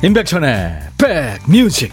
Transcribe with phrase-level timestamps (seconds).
[0.00, 1.92] 임백천의 백뮤직.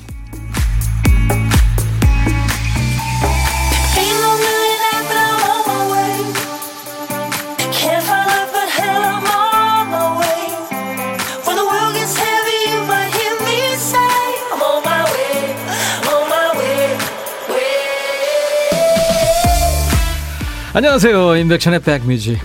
[20.74, 21.38] 안녕하세요.
[21.38, 22.38] 임백천의 백뮤직.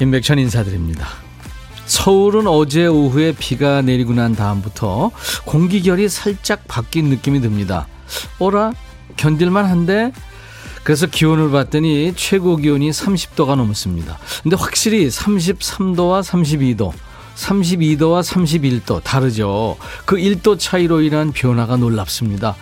[0.00, 1.23] 임백천 인사드립니다
[2.04, 5.10] 서울은 어제 오후에 비가 내리고 난 다음부터
[5.46, 7.86] 공기결이 살짝 바뀐 느낌이 듭니다.
[8.38, 8.74] 어라?
[9.16, 10.12] 견딜만 한데?
[10.82, 14.18] 그래서 기온을 봤더니 최고 기온이 30도가 넘었습니다.
[14.42, 16.92] 근데 확실히 33도와 32도,
[17.36, 19.78] 32도와 31도 다르죠.
[20.04, 22.54] 그 1도 차이로 인한 변화가 놀랍습니다.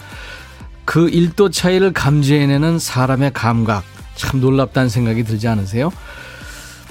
[0.84, 3.82] 그 1도 차이를 감지해내는 사람의 감각,
[4.14, 5.90] 참 놀랍다는 생각이 들지 않으세요?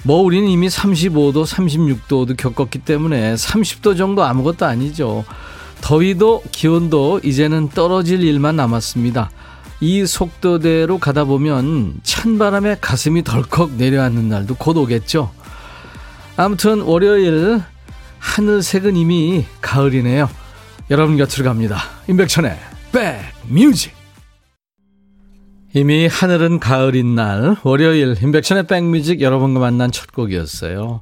[0.03, 5.23] 뭐 우리는 이미 35도, 36도도 겪었기 때문에 30도 정도 아무것도 아니죠.
[5.81, 9.31] 더위도 기온도 이제는 떨어질 일만 남았습니다.
[9.79, 15.31] 이 속도대로 가다 보면 찬바람에 가슴이 덜컥 내려앉는 날도 곧 오겠죠.
[16.37, 17.61] 아무튼 월요일
[18.19, 20.29] 하늘색은 이미 가을이네요.
[20.91, 21.81] 여러분 곁으로 갑니다.
[22.07, 22.57] 임백천의
[22.91, 24.00] 백뮤직
[25.73, 31.01] 이미 하늘은 가을인 날 월요일 인백션의 백뮤직 여러분과 만난 첫 곡이었어요.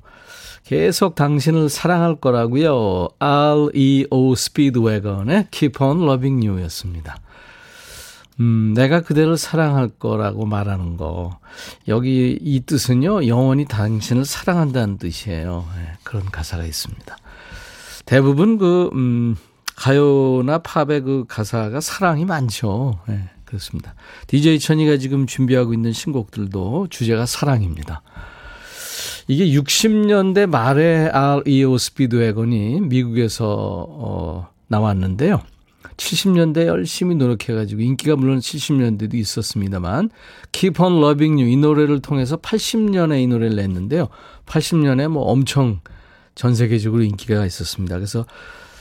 [0.64, 3.08] 계속 당신을 사랑할 거라고요.
[3.18, 7.18] REO 스피드웨건의 Keep on Loving You였습니다.
[8.42, 11.40] 음, 내가 그대를 사랑할 거라고 말하는 거.
[11.88, 15.66] 여기 이 뜻은요, 영원히 당신을 사랑한다는 뜻이에요.
[15.76, 17.18] 네, 그런 가사가 있습니다.
[18.06, 19.36] 대부분 그, 음,
[19.76, 23.00] 가요나 팝의 그 가사가 사랑이 많죠.
[23.08, 23.30] 네.
[23.50, 23.96] 그렇습니다.
[24.28, 28.04] DJ 천이가 지금 준비하고 있는 신곡들도 주제가 사랑입니다.
[29.28, 35.42] 이게 60년대 말에 REO 스피드웨건이 미국에서 어, 나왔는데요.
[35.98, 40.12] 70년대 열심히 노력해가지고 인기가 물론 70년대도 있었습니다만
[40.52, 44.10] Keep on Loving You 이 노래를 통해서 80년에 이 노래를 냈는데요.
[44.46, 45.80] 80년에 뭐 엄청
[46.36, 47.96] 전 세계적으로 인기가 있었습니다.
[47.96, 48.26] 그래서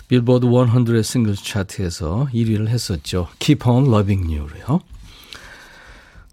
[0.09, 3.29] 빌보드 100 싱글 차트에서 1위를 했었죠.
[3.39, 4.81] Keep on Loving You로요.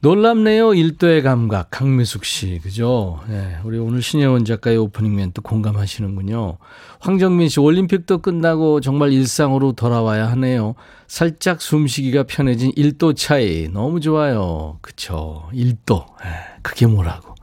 [0.02, 0.76] 놀랍네요.
[0.76, 1.72] 일도의 감각.
[1.72, 2.60] 강미숙 씨.
[2.62, 3.22] 그죠?
[3.28, 6.58] 네, 우리 오늘 신혜원 작가의 오프닝 멘트 공감하시는군요.
[7.00, 7.60] 황정민 씨.
[7.60, 10.76] 올림픽도 끝나고 정말 일상으로 돌아와야 하네요.
[11.08, 13.68] 살짝 숨쉬기가 편해진 1도 차이.
[13.68, 14.78] 너무 좋아요.
[14.82, 15.50] 그쵸.
[15.54, 16.06] 1도.
[16.24, 16.30] 네,
[16.62, 17.34] 그게 뭐라고.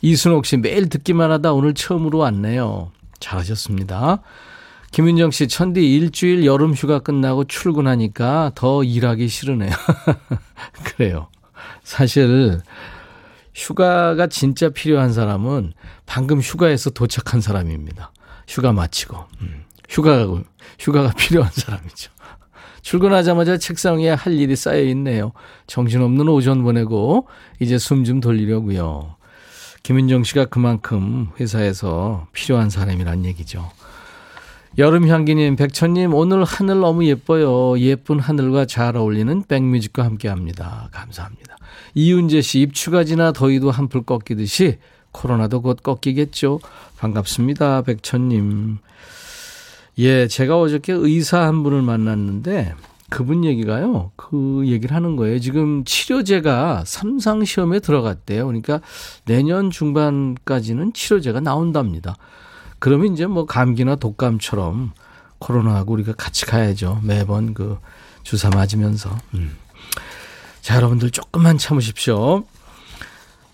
[0.00, 0.56] 이순옥 씨.
[0.56, 2.92] 매일 듣기만 하다 오늘 처음으로 왔네요.
[3.18, 4.22] 잘하셨습니다.
[4.98, 9.70] 김윤정 씨, 천디 일주일 여름 휴가 끝나고 출근하니까 더 일하기 싫으네요.
[10.82, 11.28] 그래요.
[11.84, 12.60] 사실,
[13.54, 15.72] 휴가가 진짜 필요한 사람은
[16.04, 18.10] 방금 휴가에서 도착한 사람입니다.
[18.48, 19.24] 휴가 마치고.
[19.42, 20.42] 음, 휴가가,
[20.80, 22.10] 휴가가 필요한 사람이죠.
[22.82, 25.30] 출근하자마자 책상 위에 할 일이 쌓여 있네요.
[25.68, 27.28] 정신없는 오전 보내고,
[27.60, 29.14] 이제 숨 좀 돌리려고요.
[29.84, 33.70] 김윤정 씨가 그만큼 회사에서 필요한 사람이란 얘기죠.
[34.76, 37.78] 여름향기님, 백천님, 오늘 하늘 너무 예뻐요.
[37.80, 40.88] 예쁜 하늘과 잘 어울리는 백뮤직과 함께 합니다.
[40.92, 41.56] 감사합니다.
[41.94, 44.78] 이윤재 씨, 입추가 지나 더위도 한풀 꺾이듯이
[45.12, 46.60] 코로나도 곧 꺾이겠죠.
[46.98, 47.82] 반갑습니다.
[47.82, 48.78] 백천님.
[50.00, 52.74] 예, 제가 어저께 의사 한 분을 만났는데
[53.10, 54.12] 그분 얘기가요.
[54.16, 55.40] 그 얘기를 하는 거예요.
[55.40, 58.46] 지금 치료제가 삼상 시험에 들어갔대요.
[58.46, 58.80] 그러니까
[59.24, 62.16] 내년 중반까지는 치료제가 나온답니다.
[62.78, 64.92] 그러면 이제 뭐 감기나 독감처럼
[65.38, 67.00] 코로나하고 우리가 같이 가야죠.
[67.02, 67.78] 매번 그
[68.22, 69.16] 주사 맞으면서.
[69.34, 69.56] 음.
[70.60, 72.44] 자, 여러분들 조금만 참으십시오.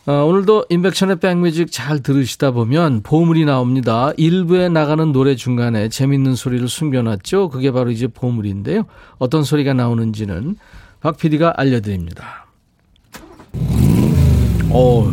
[0.06, 4.12] 어, 오늘도 인백션의 백뮤직 잘 들으시다 보면 보물이 나옵니다.
[4.18, 7.48] 일부에 나가는 노래 중간에 재밌는 소리를 숨겨놨죠.
[7.48, 8.84] 그게 바로 이제 보물인데요.
[9.18, 10.56] 어떤 소리가 나오는지는
[11.00, 12.46] 박 PD가 알려드립니다.
[14.70, 15.08] 오,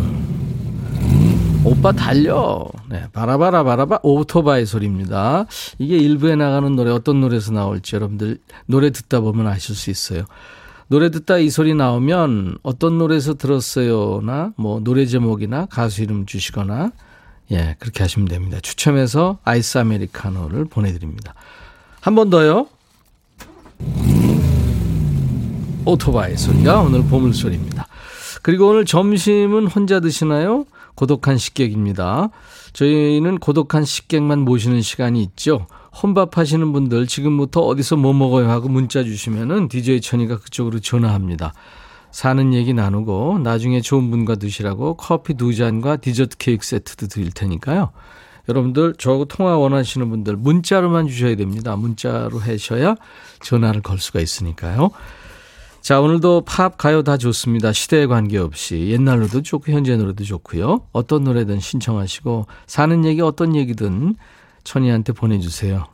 [1.64, 2.66] 오빠 달려.
[2.90, 5.46] 네, 바라바라 바라바 오토바이 소리입니다.
[5.78, 10.26] 이게 일부에 나가는 노래 어떤 노래에서 나올지 여러분들 노래 듣다 보면 아실 수 있어요.
[10.88, 16.92] 노래 듣다 이 소리 나오면 어떤 노래에서 들었어요나 뭐 노래 제목이나 가수 이름 주시거나
[17.52, 18.58] 예, 그렇게 하시면 됩니다.
[18.62, 21.34] 추첨해서 아이스 아메리카노를 보내 드립니다.
[22.02, 22.68] 한 번 더요.
[25.86, 27.88] 오토바이 소리가 오늘 보물 소리입니다.
[28.42, 30.66] 그리고 오늘 점심은 혼자 드시나요?
[30.96, 32.30] 고독한 식객입니다.
[32.74, 35.68] 저희는 고독한 식객만 모시는 시간이 있죠.
[36.02, 41.54] 혼밥 하시는 분들 지금부터 어디서 뭐 먹어요 하고 문자 주시면은 DJ 천이가 그쪽으로 전화합니다.
[42.12, 47.92] 사는 얘기 나누고 나중에 좋은 분과 드시라고 커피 두 잔과 디저트 케이크 세트도 드릴 테니까요.
[48.50, 51.76] 여러분들 저하고 통화 원하시는 분들 문자로만 주셔야 됩니다.
[51.76, 52.96] 문자로 하셔야
[53.42, 54.92] 전화를 걸 수가 있으니까요.
[55.82, 57.74] 자, 오늘도 팝, 가요 다 좋습니다.
[57.74, 58.90] 시대에 관계없이.
[58.92, 60.82] 옛날 노래도 좋고, 현재 노래도 좋고요.
[60.92, 64.16] 어떤 노래든 신청하시고, 사는 얘기 어떤 얘기든
[64.64, 65.86] 천이한테 보내주세요.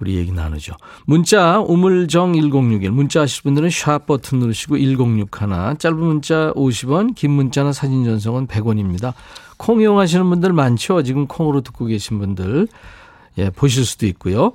[0.00, 0.74] 우리 얘기 나누죠.
[1.06, 7.72] 문자 우물정 1061 문자 하실 분들은 샵 버튼 누르시고 1061 짧은 문자 50원 긴 문자나
[7.72, 9.14] 사진 전송은 100원입니다.
[9.58, 11.04] 콩 이용하시는 분들 많죠.
[11.04, 12.66] 지금 콩으로 듣고 계신 분들
[13.38, 14.50] 예, 보실 수도 있고요.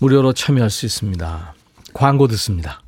[0.00, 1.54] 무료로 참여할 수 있습니다.
[1.94, 2.83] 광고 듣습니다.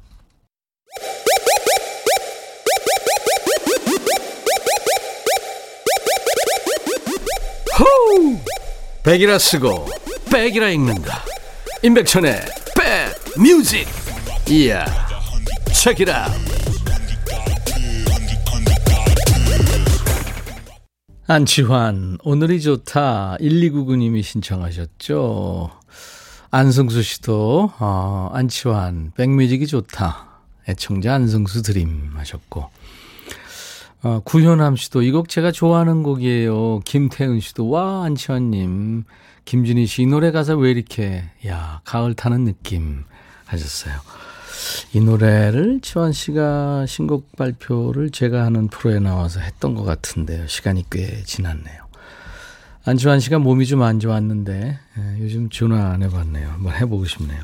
[7.78, 8.38] 호우!
[9.02, 9.86] 백이라 쓰고
[10.32, 11.22] 백이라 읽는다.
[11.82, 12.40] 임백천의
[12.74, 13.86] 백 뮤직.
[14.48, 14.86] 이야
[15.74, 16.26] 책이라
[21.26, 23.36] 안치환 오늘이 좋다.
[23.40, 25.70] 1299님이 신청하셨죠?
[26.50, 30.40] 안성수 씨도 어, 안치환 백뮤직이 좋다.
[30.68, 32.70] 애청자 안성수 드림 하셨고
[34.02, 39.04] 어, 구현함 씨도 이 곡 제가 좋아하는 곡이에요 김태은 씨도 와 안치환님
[39.44, 43.04] 김준희 씨, 이 노래 가사 왜 이렇게, 야, 가을 타는 느낌
[43.44, 43.94] 하셨어요.
[44.92, 50.48] 이 노래를 치환 씨가 신곡 발표를 제가 하는 프로에 나와서 했던 것 같은데요.
[50.48, 51.76] 시간이 꽤 지났네요.
[52.86, 56.48] 안치환 씨가 몸이 좀 안 좋았는데, 예, 요즘 전화 안 해봤네요.
[56.48, 57.40] 한번 해보고 싶네요.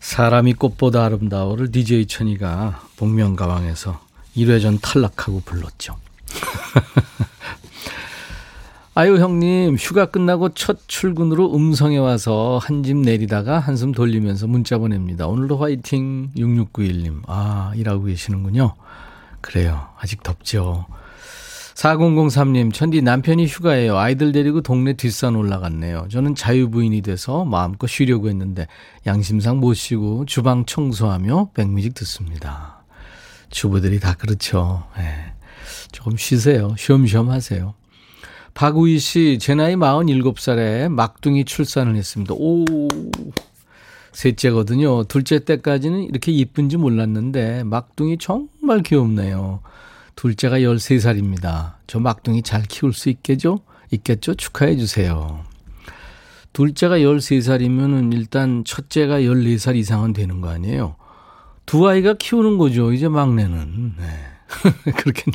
[0.00, 4.00] 사람이 꽃보다 아름다워를 DJ 천이가 복면가왕에서
[4.36, 5.96] 1회전 탈락하고 불렀죠.
[8.94, 15.26] 아유, 형님, 휴가 끝나고 첫 출근으로 음성에 와서 한 집 내리다가 한숨 돌리면서 문자 보냅니다.
[15.26, 17.22] 오늘도 화이팅, 6691님.
[17.26, 18.74] 아, 일하고 계시는군요.
[19.40, 19.88] 그래요.
[19.98, 20.86] 아직 덥죠.
[21.74, 23.96] 4003님, 천디 남편이 휴가예요.
[23.96, 26.08] 아이들 데리고 동네 뒷산 올라갔네요.
[26.10, 28.66] 저는 자유부인이 돼서 마음껏 쉬려고 했는데
[29.06, 32.79] 양심상 못 쉬고 주방 청소하며 백뮤직 듣습니다.
[33.50, 34.84] 주부들이 다 그렇죠.
[34.96, 35.32] 네.
[35.92, 36.74] 조금 쉬세요.
[36.78, 37.74] 쉬엄쉬엄 하세요.
[38.54, 42.34] 박우희 씨, 제 나이 47살에 막둥이 출산을 했습니다.
[42.36, 42.64] 오,
[44.12, 45.04] 셋째거든요.
[45.04, 49.60] 둘째 때까지는 이렇게 이쁜지 몰랐는데, 막둥이 정말 귀엽네요.
[50.16, 51.74] 둘째가 13살입니다.
[51.86, 53.60] 저 막둥이 잘 키울 수 있겠죠?
[53.90, 54.34] 있겠죠?
[54.34, 55.44] 축하해 주세요.
[56.52, 60.96] 둘째가 13살이면은 일단 첫째가 14살 이상은 되는 거 아니에요?
[61.70, 63.94] 두 아이가 키우는 거죠, 이제 막내는.
[63.96, 64.04] 네.
[64.96, 65.30] 그렇게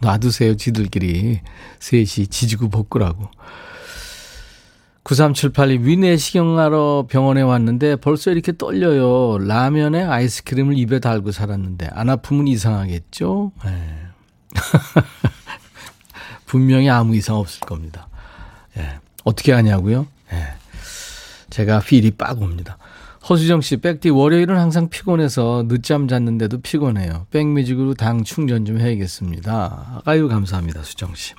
[0.00, 1.40] 놔두세요, 지들끼리.
[1.78, 3.30] 셋이 지지고 볶으라고.
[5.02, 9.38] 9378님, 위내시경하러 병원에 왔는데 벌써 이렇게 떨려요.
[9.38, 13.52] 라면에 아이스크림을 입에 달고 살았는데 안 아프면 이상하겠죠?
[13.64, 13.96] 네.
[16.44, 18.08] 분명히 아무 이상 없을 겁니다.
[18.76, 18.98] 예.
[19.24, 20.06] 어떻게 하냐고요?
[20.34, 20.48] 예.
[21.48, 22.76] 제가 필이 빡 옵니다.
[23.30, 27.28] 허수정 씨, 백디 월요일은 항상 피곤해서 늦잠 잤는데도 피곤해요.
[27.30, 30.02] 백뮤직으로 당 충전 좀 해야겠습니다.
[30.04, 31.34] 아유 감사합니다, 수정 씨.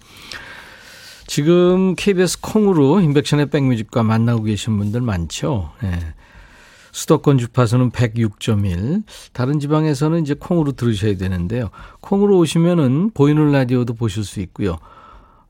[1.27, 5.73] 지금 KBS 콩으로 인백션의 백뮤직과 만나고 계신 분들 많죠.
[5.83, 5.99] 네.
[6.93, 9.03] 수도권 주파수는 106.1.
[9.33, 11.71] 다른 지방에서는 이제 콩으로 들으셔야 되는데요.
[11.99, 14.77] 콩으로 오시면은 보이는 라디오도 보실 수 있고요.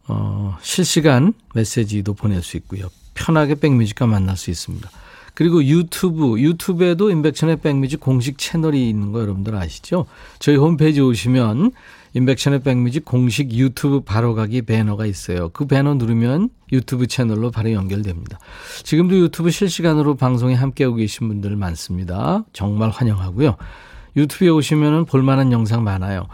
[0.08, 2.88] 어, 실시간 메시지도 보낼 수 있고요.
[3.14, 4.90] 편하게 백뮤직과 만날 수 있습니다.
[5.34, 10.06] 그리고 유튜브, 유튜브에도 인백천의 백뮤직 공식 채널이 있는 거 여러분들 아시죠?
[10.40, 11.72] 저희 홈페이지 오시면
[12.14, 15.50] 인백천의 백뮤직 공식 유튜브 바로 가기 배너가 있어요.
[15.50, 18.40] 그 배너 누르면 유튜브 채널로 바로 연결됩니다.
[18.84, 22.44] 지금도 유튜브 실시간으로 방송에 함께하고 계신 분들 많습니다.
[22.52, 23.56] 정말 환영하고요.
[24.18, 26.28] 유튜브에 오시면 볼만한 영상 많아요.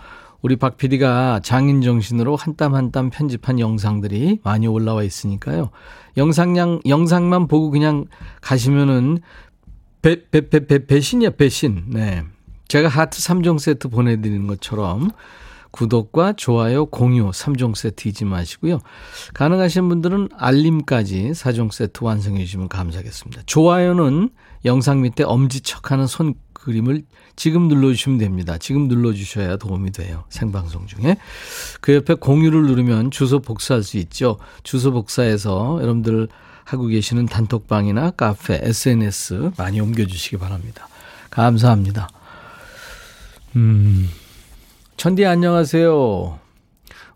[0.47, 5.71] 우리 박 PD가 장인 정신으로 한 땀 한 땀 편집한 영상들이 많이 올라와 있으니까요.
[6.15, 8.05] 영상량, 영상만 보고 그냥
[8.39, 9.17] 가시면은
[10.01, 11.83] 배, 배, 배, 배, 배신이야, 배신.
[11.87, 12.23] 네.
[12.69, 15.11] 제가 하트 3종 세트 보내드리는 것처럼
[15.71, 18.79] 구독과 좋아요, 공유 3종 세트 잊지 마시고요.
[19.33, 23.41] 가능하신 분들은 알림까지 4종 세트 완성해 주시면 감사하겠습니다.
[23.45, 24.29] 좋아요는
[24.63, 26.35] 영상 밑에 엄지척하는 손
[26.67, 27.03] 그림을
[27.37, 28.57] 지금 눌러주시면 됩니다.
[28.57, 30.25] 지금 눌러주셔야 도움이 돼요.
[30.27, 31.15] 생방송 중에.
[31.79, 34.37] 그 옆에 공유를 누르면 주소 복사할 수 있죠.
[34.63, 36.27] 주소 복사해서 여러분들
[36.65, 40.89] 하고 계시는 단톡방이나 카페, SNS 많이 옮겨주시기 바랍니다.
[41.29, 42.09] 감사합니다.
[43.55, 44.09] 음,
[44.97, 46.39] 천디 안녕하세요.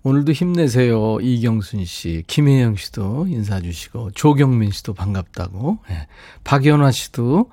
[0.04, 1.20] 오늘도 힘내세요.
[1.20, 6.08] 이경순 씨, 김혜영 씨도 인사 주시고, 조경민 씨도 반갑다고, 네.
[6.46, 7.52] 박연화 씨도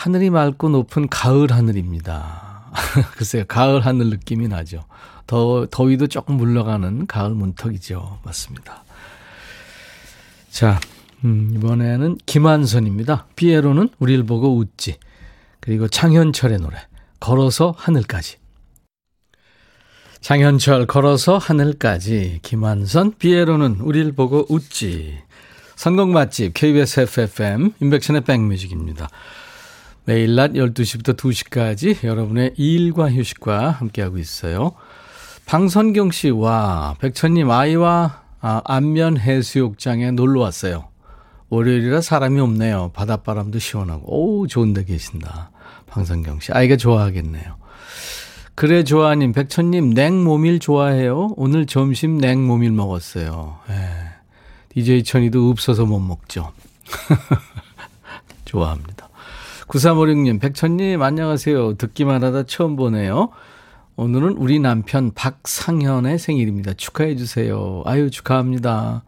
[0.00, 2.70] 하늘이 맑고 높은 가을 하늘입니다.
[3.18, 4.86] 글쎄요, 가을 하늘 느낌이 나죠.
[5.26, 8.20] 더, 더위도 조금 물러가는 가을 문턱이죠.
[8.24, 8.82] 맞습니다.
[10.50, 10.80] 자,
[11.26, 13.26] 음, 이번에는 김한선입니다.
[13.36, 14.96] 피에로는 우릴 보고 웃지.
[15.60, 16.78] 그리고 장현철의 노래,
[17.20, 18.38] 걸어서 하늘까지.
[20.22, 22.38] 장현철, 걸어서 하늘까지.
[22.40, 25.18] 김한선, 피에로는 우릴 보고 웃지.
[25.76, 29.10] 선곡 맛집, KBS FFM, 인백션의 백뮤직입니다.
[30.04, 34.72] 매일 낮 12시부터 2시까지 여러분의 일과 휴식과 함께하고 있어요.
[35.46, 40.88] 방선경 씨, 와, 백천님, 아이와 아, 안면 해수욕장에 놀러 왔어요.
[41.50, 42.92] 월요일이라 사람이 없네요.
[42.94, 44.04] 바닷바람도 시원하고.
[44.06, 45.50] 오, 좋은 데 계신다.
[45.88, 46.52] 방선경 씨.
[46.52, 47.56] 아이가 좋아하겠네요.
[48.54, 51.34] 그래, 조아님, 백천님, 냉모밀 좋아해요?
[51.36, 53.58] 오늘 점심 냉모밀 먹었어요.
[53.70, 53.74] 예.
[54.68, 56.52] DJ 천이도 없어서 못 먹죠.
[58.44, 59.09] 좋아합니다.
[59.70, 61.74] 9356님, 백천님, 안녕하세요.
[61.74, 63.28] 듣기만 하다 처음 보네요.
[63.94, 66.72] 오늘은 우리 남편 박상현의 생일입니다.
[66.72, 67.82] 축하해 주세요.
[67.86, 69.04] 아유, 축하합니다.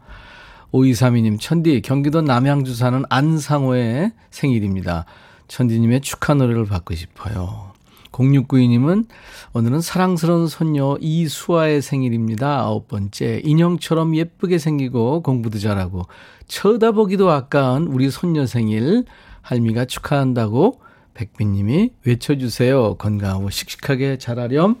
[0.71, 5.03] 5232님, 천디, 경기도 남양주 사는 안상호의 생일입니다.
[5.49, 7.73] 천디님의 축하 노래를 받고 싶어요.
[8.13, 9.07] 0692님은
[9.51, 12.59] 오늘은 사랑스러운 손녀 이수아의 생일입니다.
[12.59, 13.41] 아홉 번째.
[13.43, 16.03] 인형처럼 예쁘게 생기고 공부도 잘하고
[16.47, 19.03] 쳐다보기도 아까운 우리 손녀 생일
[19.43, 20.81] 할미가 축하한다고
[21.13, 22.95] 백빈님이 외쳐주세요.
[22.95, 24.77] 건강하고 씩씩하게 자라렴.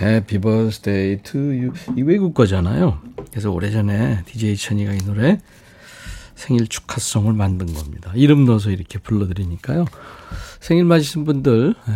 [0.00, 1.72] Happy birthday to you.
[1.96, 3.00] 이 외국 거잖아요.
[3.30, 5.38] 그래서 오래전에 DJ 천이가 이 노래
[6.34, 8.10] 생일 축하송을 만든 겁니다.
[8.16, 9.84] 이름 넣어서 이렇게 불러드리니까요.
[10.60, 11.92] 생일 맞으신 분들 예,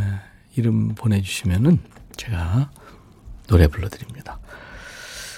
[0.57, 1.79] 이름 보내주시면은
[2.17, 2.71] 제가
[3.49, 4.39] 노래 불러드립니다.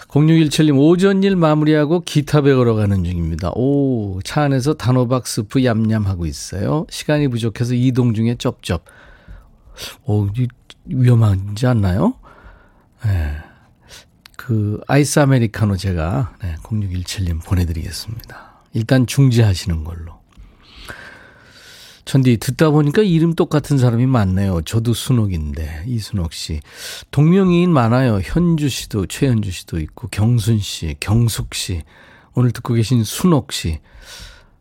[0.09, 3.50] 0617님, 오전 일 마무리하고 기타 배우러 가는 중입니다.
[3.55, 6.87] 오, 차 안에서 단호박 스프 얌얌하고 있어요.
[6.88, 8.85] 시간이 부족해서 이동 중에 쩝쩝.
[10.07, 10.29] 오,
[10.87, 12.15] 위험하지 않나요?
[13.05, 13.37] 네.
[14.37, 18.62] 그, 아이스 아메리카노 제가, 네, 0617님 보내 드리겠습니다.
[18.73, 20.17] 일단 중지하시는 걸로.
[22.09, 24.62] 천디 듣다 보니까 이름 똑같은 사람이 많네요.
[24.62, 26.61] 저도 순옥인데 이순옥 씨.
[27.11, 28.21] 동명이인 많아요.
[28.25, 31.83] 현주 씨도 최현주 씨도 있고 경순 씨, 경숙 씨.
[32.33, 33.81] 오늘 듣고 계신 순옥 씨.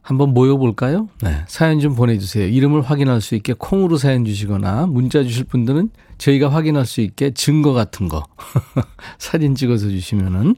[0.02, 1.08] 한번 모여볼까요?
[1.22, 1.46] 네.
[1.48, 2.46] 사연 좀 보내주세요.
[2.48, 7.72] 이름을 확인할 수 있게 콩으로 사연 주시거나 문자 주실 분들은 저희가 확인할 수 있게 증거
[7.72, 8.26] 같은 거
[9.20, 10.56] 사진 찍어서 주시면은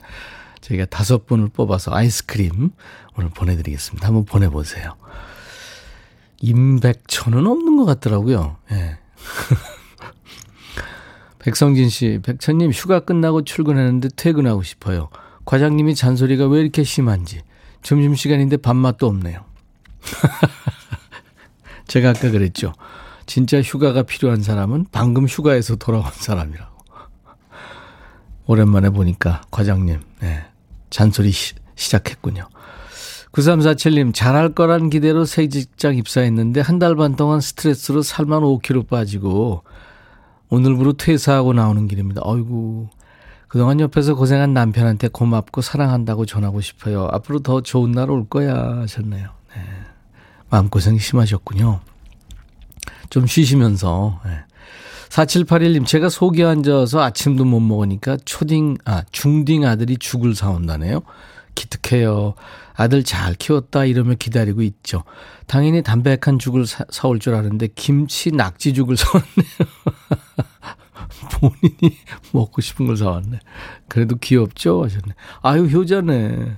[0.62, 2.72] 저희가 다섯 분을 뽑아서 아이스크림
[3.16, 4.08] 오늘 보내드리겠습니다.
[4.08, 4.96] 한번 보내보세요.
[6.42, 8.58] 임백천은 없는 것 같더라고요.
[8.72, 8.98] 예.
[11.40, 15.10] 백성진 씨, 백천님 휴가 끝나고 출근했는데 퇴근하고 싶어요.
[15.46, 17.42] 과장님이 잔소리가 왜 이렇게 심한지.
[17.82, 19.44] 점심시간인데 밥맛도 없네요.
[21.88, 22.74] 제가 아까 그랬죠.
[23.26, 26.70] 진짜 휴가가 필요한 사람은 방금 휴가에서 돌아온 사람이라고.
[28.46, 30.46] 오랜만에 보니까 과장님, 네,
[30.90, 32.50] 잔소리 시, 시작했군요.
[33.32, 39.64] 9347님, 잘할 거란 기대로 새 직장 입사했는데 한 달 반 동안 스트레스로 살만 5kg 빠지고
[40.50, 42.22] 오늘부로 퇴사하고 나오는 길입니다.
[42.24, 42.88] 어이구.
[43.48, 47.08] 그동안 옆에서 고생한 남편한테 고맙고 사랑한다고 전하고 싶어요.
[47.12, 49.30] 앞으로 더 좋은 날 올 거야 하셨네요.
[49.56, 49.62] 네.
[50.50, 51.82] 마음고생이 심하셨군요.
[53.10, 54.20] 좀 쉬시면서.
[54.26, 54.32] 네.
[55.10, 61.02] 4781님, 제가 속이 앉아서 아침도 못 먹으니까 초딩, 아, 중딩 아들이 죽을 사온다네요.
[61.56, 62.36] 기특해요.
[62.80, 65.04] 아들 잘 키웠다 이러며 기다리고 있죠.
[65.48, 69.30] 당연히 담백한 죽을 사, 사올 줄 아는데 김치 낙지죽을 사왔네요.
[71.42, 71.98] 본인이
[72.32, 73.40] 먹고 싶은 걸 사왔네.
[73.90, 74.82] 그래도 귀엽죠?
[74.86, 75.14] 하셨네.
[75.42, 76.58] 아유, 효자네.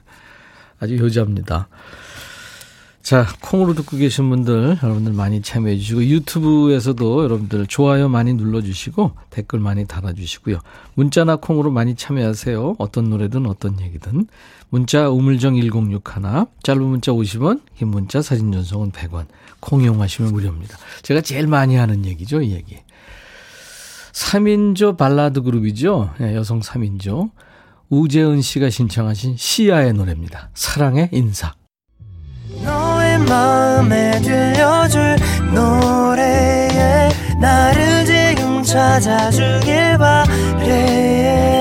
[0.79, 1.69] 아주 효자입니다.
[3.01, 9.13] 자, 콩으로 듣고 계신 분들, 여러분들 많이 참여해 주시고, 유튜브에서도 여러분들 좋아요 많이 눌러 주시고,
[9.31, 10.59] 댓글 많이 달아 주시고요.
[10.93, 12.75] 문자나 콩으로 많이 참여하세요.
[12.77, 14.27] 어떤 노래든 어떤 얘기든.
[14.71, 19.25] 문자 우물정 1061, 짧은 문자 50원, 긴 문자 사진 전송은 100원.
[19.59, 20.77] 콩 이용하시면 무료입니다.
[21.01, 22.77] 제가 제일 많이 하는 얘기죠, 이 얘기.
[24.13, 26.13] 3인조 발라드 그룹이죠.
[26.19, 27.31] 네, 여성 3인조.
[27.89, 30.51] 우재은 씨가 신청하신 시아의 노래입니다.
[30.53, 31.53] 사랑의 인사.
[32.63, 35.17] 너의 마음에 들려줄
[35.53, 37.09] 노래에
[37.41, 41.60] 나를 지금 찾아주길 바래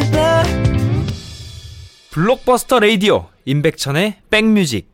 [2.11, 4.91] 블록버스터 레이디오 임백천의 백뮤직.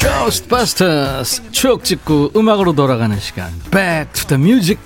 [0.00, 1.42] Ghostbusters.
[1.50, 3.50] 추억 찍고 음악으로 돌아가는 시간.
[3.72, 4.80] Back to the Music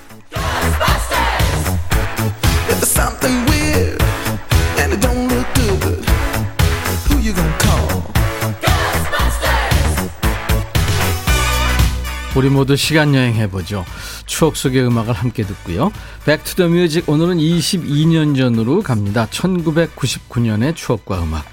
[12.35, 13.85] 우리 모두 시간 여행 해보죠.
[14.25, 15.91] 추억 속의 음악을 함께 듣고요.
[16.25, 19.25] Back to the Music 오늘은 22년 전으로 갑니다.
[19.31, 21.45] 1999년의 추억과 음악.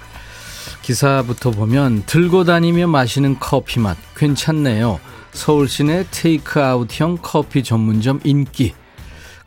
[0.81, 4.99] 기사부터 보면 들고 다니며 마시는 커피 맛 괜찮네요.
[5.31, 8.73] 서울 시내 테이크아웃형 커피 전문점 인기.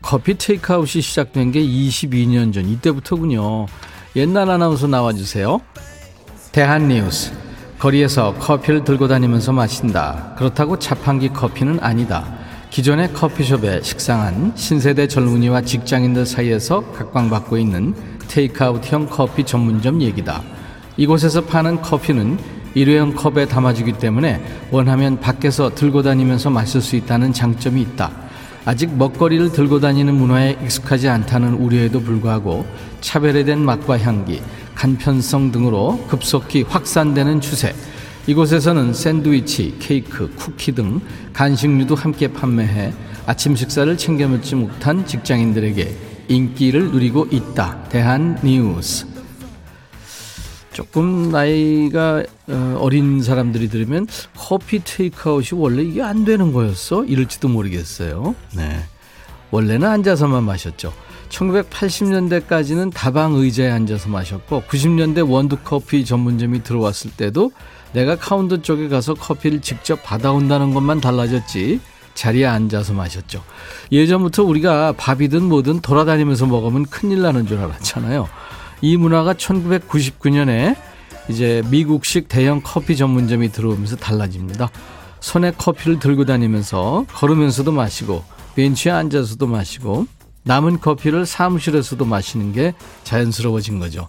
[0.01, 3.67] 커피 테이크아웃이 시작된 게 22년 전 이때부터군요.
[4.15, 5.61] 옛날 아나운서 나와주세요.
[6.51, 7.46] 대한뉴스.
[7.79, 10.33] 거리에서 커피를 들고 다니면서 마신다.
[10.35, 12.25] 그렇다고 자판기 커피는 아니다.
[12.71, 17.93] 기존의 커피숍에 식상한 신세대 젊은이와 직장인들 사이에서 각광받고 있는
[18.27, 20.41] 테이크아웃형 커피 전문점 얘기다.
[20.97, 22.39] 이곳에서 파는 커피는
[22.73, 24.41] 일회용 컵에 담아주기 때문에
[24.71, 28.11] 원하면 밖에서 들고 다니면서 마실 수 있다는 장점이 있다.
[28.65, 32.65] 아직 먹거리를 들고 다니는 문화에 익숙하지 않다는 우려에도 불구하고
[33.01, 34.41] 차별화된 맛과 향기,
[34.77, 37.73] 간편성 등으로 급속히 확산되는 추세.
[38.27, 41.01] 이곳에서는 샌드위치, 케이크, 쿠키 등
[41.33, 42.93] 간식류도 함께 판매해
[43.25, 47.85] 아침 식사를 챙겨 먹지 못한 직장인들에게 인기를 누리고 있다.
[47.89, 49.07] 대한 뉴스.
[50.73, 54.05] 조금 나이가 어, 어린 사람들이 들으면
[54.35, 57.03] 커피 테이크아웃이 원래 이게 안 되는 거였어?
[57.03, 58.35] 이럴지도 모르겠어요.
[58.55, 58.79] 네.
[59.49, 60.93] 원래는 앉아서만 마셨죠.
[61.29, 67.51] 1980년대까지는 다방 의자에 앉아서 마셨고 90년대 원두커피 전문점이 들어왔을 때도
[67.93, 71.79] 내가 카운터 쪽에 가서 커피를 직접 받아온다는 것만 달라졌지
[72.13, 73.43] 자리에 앉아서 마셨죠.
[73.91, 78.27] 예전부터 우리가 밥이든 뭐든 돌아다니면서 먹으면 큰일 나는 줄 알았잖아요.
[78.81, 80.75] 이 문화가 1999년에
[81.29, 84.69] 이제 미국식 대형 커피 전문점이 들어오면서 달라집니다.
[85.19, 88.23] 손에 커피를 들고 다니면서 걸으면서도 마시고
[88.55, 90.07] 벤치에 앉아서도 마시고
[90.47, 94.07] 남은 커피를 사무실에서도 마시는 게 자연스러워진 거죠.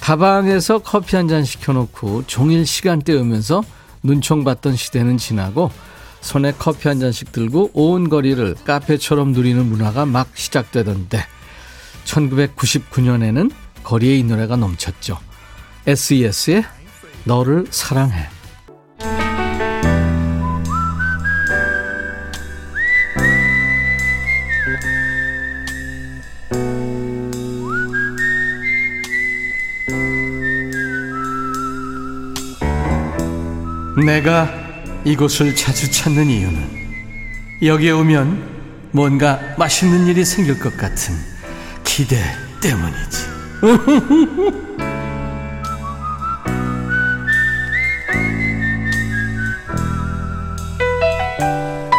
[0.00, 3.62] 다방에서 커피 한 잔 시켜놓고 종일 시간대 오면서
[4.02, 5.70] 눈총 받던 시대는 지나고
[6.20, 11.24] 손에 커피 한 잔씩 들고 온 거리를 카페처럼 누리는 문화가 막 시작되던데
[12.04, 13.50] 1999년에는
[13.82, 15.18] 거리에 이 노래가 넘쳤죠.
[15.86, 16.64] SES의
[17.24, 18.33] 너를 사랑해.
[34.04, 34.48] 내가
[35.04, 36.84] 이곳을 자주 찾는 이유는
[37.62, 38.54] 여기에 오면
[38.92, 41.14] 뭔가 맛있는 일이 생길 것 같은
[41.84, 42.16] 기대
[42.60, 43.34] 때문이지.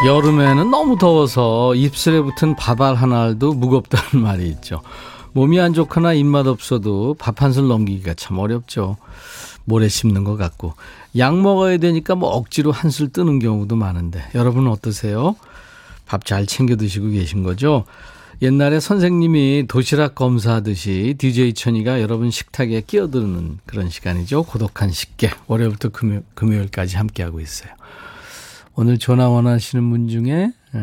[0.05, 4.81] 여름에는 너무 더워서 입술에 붙은 밥알 하나도 무겁다는 말이 있죠.
[5.33, 8.97] 몸이 안 좋거나 입맛 없어도 밥 한 술 넘기기가 참 어렵죠.
[9.65, 10.73] 모래 씹는 것 같고.
[11.17, 14.23] 약 먹어야 되니까 뭐 억지로 한술 뜨는 경우도 많은데.
[14.35, 15.35] 여러분은 어떠세요?
[16.05, 17.85] 밥 잘 챙겨 드시고 계신 거죠?
[18.41, 24.43] 옛날에 선생님이 도시락 검사하듯이 DJ 천이가 여러분 식탁에 끼어드는 그런 시간이죠.
[24.43, 25.31] 고독한 식객.
[25.47, 27.71] 월요일부터 금요, 금요일까지 함께하고 있어요.
[28.75, 30.79] 오늘 전화 원하시는 분 중에 에,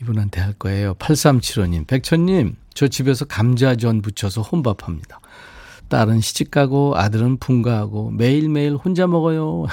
[0.00, 0.94] 이분한테 할 거예요.
[0.94, 1.86] 8375님.
[1.88, 5.20] 백천님, 저 집에서 감자전 부쳐서 혼밥합니다.
[5.90, 9.66] 딸은 시집가고 아들은 분가하고 매일매일 혼자 먹어요.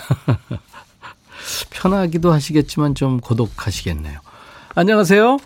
[1.70, 4.20] 편하기도 하시겠지만 좀 고독하시겠네요.
[4.76, 5.38] 안녕하세요.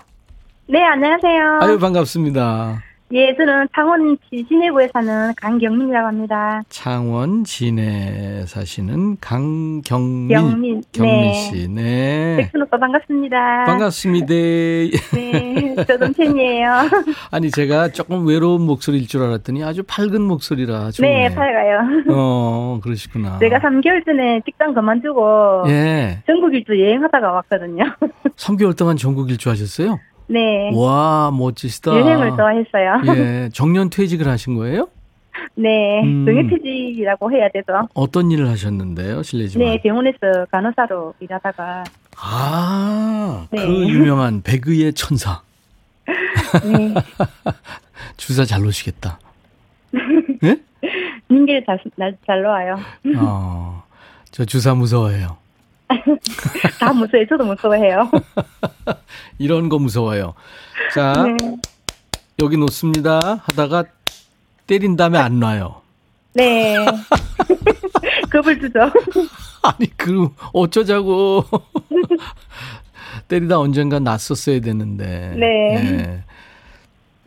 [0.68, 1.60] 네, 안녕하세요.
[1.62, 2.82] 아유, 반갑습니다.
[3.14, 6.62] 예, 저는 창원 시내구에 사는 강경민이라고 합니다.
[6.70, 11.34] 창원 진해 사시는 강경민 경민, 경민 네.
[11.34, 11.68] 씨.
[11.68, 12.38] 네.
[12.38, 13.66] 백순 오빠 반갑습니다.
[13.66, 14.28] 반갑습니다.
[15.14, 16.72] 네, 저도 팬이에요.
[17.32, 21.30] 아니 제가 조금 외로운 목소리일 줄 알았더니 아주 밝은 목소리라 좋네요.
[21.30, 21.80] 네, 밝아요.
[22.12, 23.40] 어, 그러시구나.
[23.40, 26.24] 제가 3개월 전에 직장 그만두고 예.
[26.26, 27.84] 전국 일주 여행하다가 왔거든요.
[28.38, 30.00] 3개월 동안 전국 일주 하셨어요?
[30.32, 31.92] 네, 와, 멋지시다.
[31.92, 33.16] 여행을 좋아했어요.
[33.18, 33.50] 예.
[33.54, 34.88] 정년 퇴직을 하신 거예요?
[35.56, 36.26] 네, 음.
[36.26, 37.88] 정해퇴직이라고 해야 되죠.
[37.94, 39.24] 어떤 일을 하셨는데요?
[39.24, 39.68] 실례지만.
[39.68, 40.18] 네, 병원에서
[40.52, 41.84] 간호사로 일하다가
[42.24, 43.66] 아, 네.
[43.66, 45.42] 그 유명한 배그의 천사.
[46.64, 46.94] 네,
[48.18, 49.20] 주사 잘 놓으시겠다.
[50.44, 50.58] 예?
[51.30, 52.78] 닌길 잘, 날- 잘 나와요.
[53.18, 53.84] 어,
[54.32, 55.38] 저 주사 무서워해요.
[56.80, 57.28] 다 무서워요.
[57.28, 58.10] 저도 무서워해요.
[59.38, 60.34] 이런 거 무서워요.
[60.94, 61.56] 자, 네.
[62.42, 63.20] 여기 놓습니다.
[63.44, 63.86] 하다가
[64.68, 65.82] 때린 다음에 안 놔요.
[66.34, 66.76] 네.
[68.32, 68.80] 겁을 주죠.
[69.64, 71.44] 아니, 그, 어쩌자고.
[73.28, 75.36] 때리다 언젠가 놨었어야 되는데.
[75.38, 76.24] 네.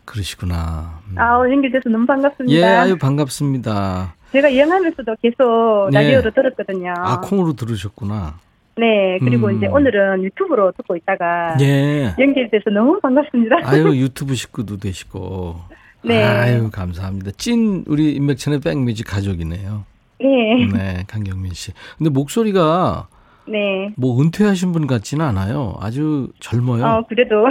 [0.05, 1.01] 그러시구나.
[1.09, 1.19] 음.
[1.19, 2.57] 아, 연결돼서 너무 반갑습니다.
[2.57, 4.15] 예, 아유, 반갑습니다.
[4.33, 6.03] 제가 여행하면서도 계속 네.
[6.03, 6.93] 라디오로 들었거든요.
[6.97, 8.39] 아, 콩으로 들으셨구나.
[8.77, 9.57] 네, 그리고 음.
[9.57, 12.15] 이제 오늘은 유튜브로 듣고 있다가 예.
[12.19, 13.57] 연결돼서 너무 반갑습니다.
[13.63, 15.57] 아유, 유튜브 식구도 되시고.
[16.03, 16.23] 네.
[16.23, 17.31] 아유, 감사합니다.
[17.37, 19.85] 찐 우리 인맥천의 백뮤직 가족이네요.
[20.21, 21.73] 네, 네, 강경민 씨.
[21.99, 23.09] 근데 목소리가
[23.47, 23.93] 네.
[23.97, 25.75] 뭐 은퇴하신 분 같지는 않아요.
[25.81, 26.85] 아주 젊어요.
[26.85, 27.47] 어, 그래도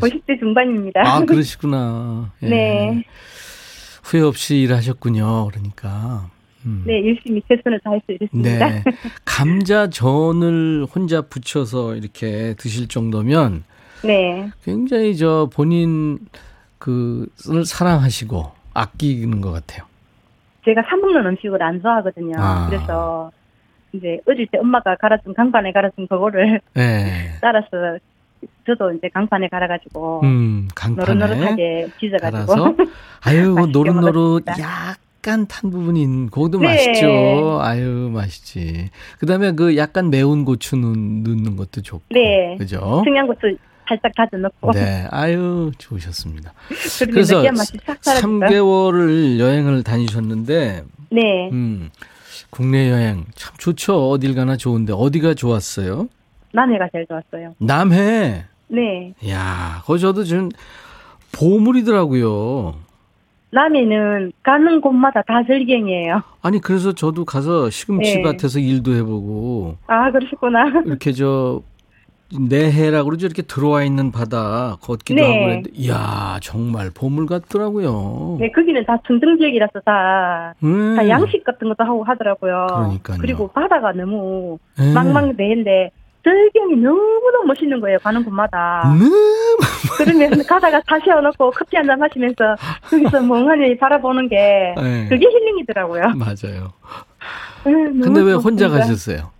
[0.00, 1.02] 50대 중반입니다.
[1.04, 2.32] 아, 그러시구나.
[2.42, 2.48] 예.
[2.48, 3.04] 네.
[4.02, 5.48] 후회 없이 일하셨군요.
[5.48, 6.28] 그러니까.
[6.66, 6.84] 음.
[6.86, 8.68] 네, 열심히 최선을 다해서 일했습니다.
[8.68, 8.84] 네.
[9.24, 13.64] 감자전을 혼자 부쳐서 이렇게 드실 정도면
[14.04, 14.50] 네.
[14.64, 16.18] 굉장히 저 본인
[16.78, 19.86] 그을 사랑하시고 아끼는 것 같아요.
[20.64, 22.34] 제가 사먹는 음식을 안 좋아하거든요.
[22.38, 22.66] 아.
[22.68, 23.30] 그래서
[23.92, 27.32] 이제 어릴 때 엄마가 갈아준 강판에 갈아준 그거를 네.
[27.40, 27.98] 따라서
[28.66, 32.74] 저도 이제 강판에 갈아가지고 음, 강판에 노릇노릇하게 찢어가지고 갈아서
[33.22, 34.62] 아유, 노릇노릇 먹었습니다.
[34.62, 36.66] 약 간 탄 부분이 있는 그것도 네.
[36.66, 37.58] 맛있죠.
[37.62, 38.90] 아유, 맛있지.
[39.18, 42.04] 그다음에 그 약간 매운 고추 넣, 넣는 것도 좋고.
[42.10, 42.56] 네.
[42.58, 43.02] 그죠?
[43.04, 43.56] 청양고추
[43.88, 45.06] 살짝 다져 넣고 네.
[45.10, 46.52] 아유, 좋으셨습니다.
[47.10, 48.38] 그래서 느끼한 맛이 싹 사라졌어요.
[48.40, 51.90] 3개월을 여행을 다니셨는데 네, 음.
[52.50, 54.10] 국내 여행 참 좋죠.
[54.10, 56.08] 어딜 가나 좋은데 어디가 좋았어요?
[56.52, 57.54] 남해가 제일 좋았어요.
[57.58, 58.44] 남해.
[58.68, 60.48] 네, 야, 거기 저도 지금
[61.32, 62.74] 보물이더라고요.
[63.52, 66.22] 남해는 가는 곳마다 다 절경이에요.
[66.42, 68.22] 아니 그래서 저도 가서 시금치 네.
[68.22, 70.82] 밭에서 일도 해보고 아 그러시구나.
[70.86, 71.60] 이렇게 저
[72.48, 75.22] 내해라고 그러죠 이렇게 들어와 있는 바다 걷기도 네.
[75.26, 78.36] 하고 그랬는데 이야 정말 보물 같더라고요.
[78.38, 80.94] 네, 거기는 다 청정 지역이라서 다, 음.
[80.96, 82.66] 다 양식 같은 것도 하고 하더라고요.
[82.70, 83.18] 그러니까요.
[83.20, 84.92] 그리고 바다가 너무 네.
[84.94, 85.90] 망망대해인데
[86.22, 87.98] 절경이 너무너무 멋있는 거예요.
[87.98, 88.82] 가는 곳마다.
[88.94, 89.00] 음.
[89.98, 92.56] 그러면 가다가 다 세워놓고 커피 한 잔 마시면서
[92.88, 95.08] 거기서 멍하니 바라보는 게 네.
[95.08, 96.12] 그게 힐링이더라고요.
[96.16, 96.72] 맞아요.
[97.66, 98.68] 음, 너무 근데 왜 혼자.
[98.68, 99.30] 가셨어요?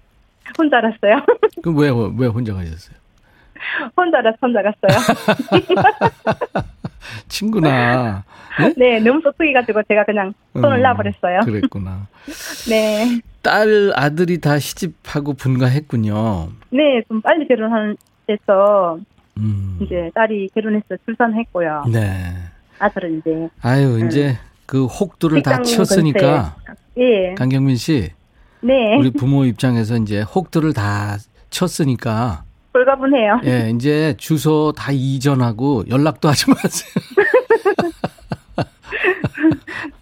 [0.58, 1.24] 혼자 알았어요.
[1.62, 2.96] 그럼 왜, 왜 혼자 가셨어요?
[3.96, 4.98] 혼자 알아서 혼자 갔어요.
[7.28, 8.24] 친구나.
[8.58, 8.74] 네?
[8.76, 11.40] 네, 너무 섭섭해가지고 제가 그냥 손을 음, 놔버렸어요.
[11.44, 12.06] 그랬구나.
[12.68, 13.20] 네.
[13.42, 16.48] 딸, 아들이 다 시집하고 분가했군요.
[16.70, 18.98] 네, 좀 빨리 결혼한 데서
[19.38, 19.78] 음.
[19.80, 21.84] 이제 딸이 결혼해서 출산했고요.
[21.92, 22.34] 네.
[22.78, 25.62] 아들은 이제 아유, 이제 그 혹두를 다 음.
[25.62, 26.56] 치웠으니까,
[26.98, 28.10] 예, 강경민 씨,
[28.60, 31.18] 네, 우리 부모 입장에서 이제 혹두를 다
[31.50, 33.40] 쳤으니까, 홀가분해요.
[33.44, 36.90] 예, 이제 주소 다 이전하고 연락도 하지 마세요.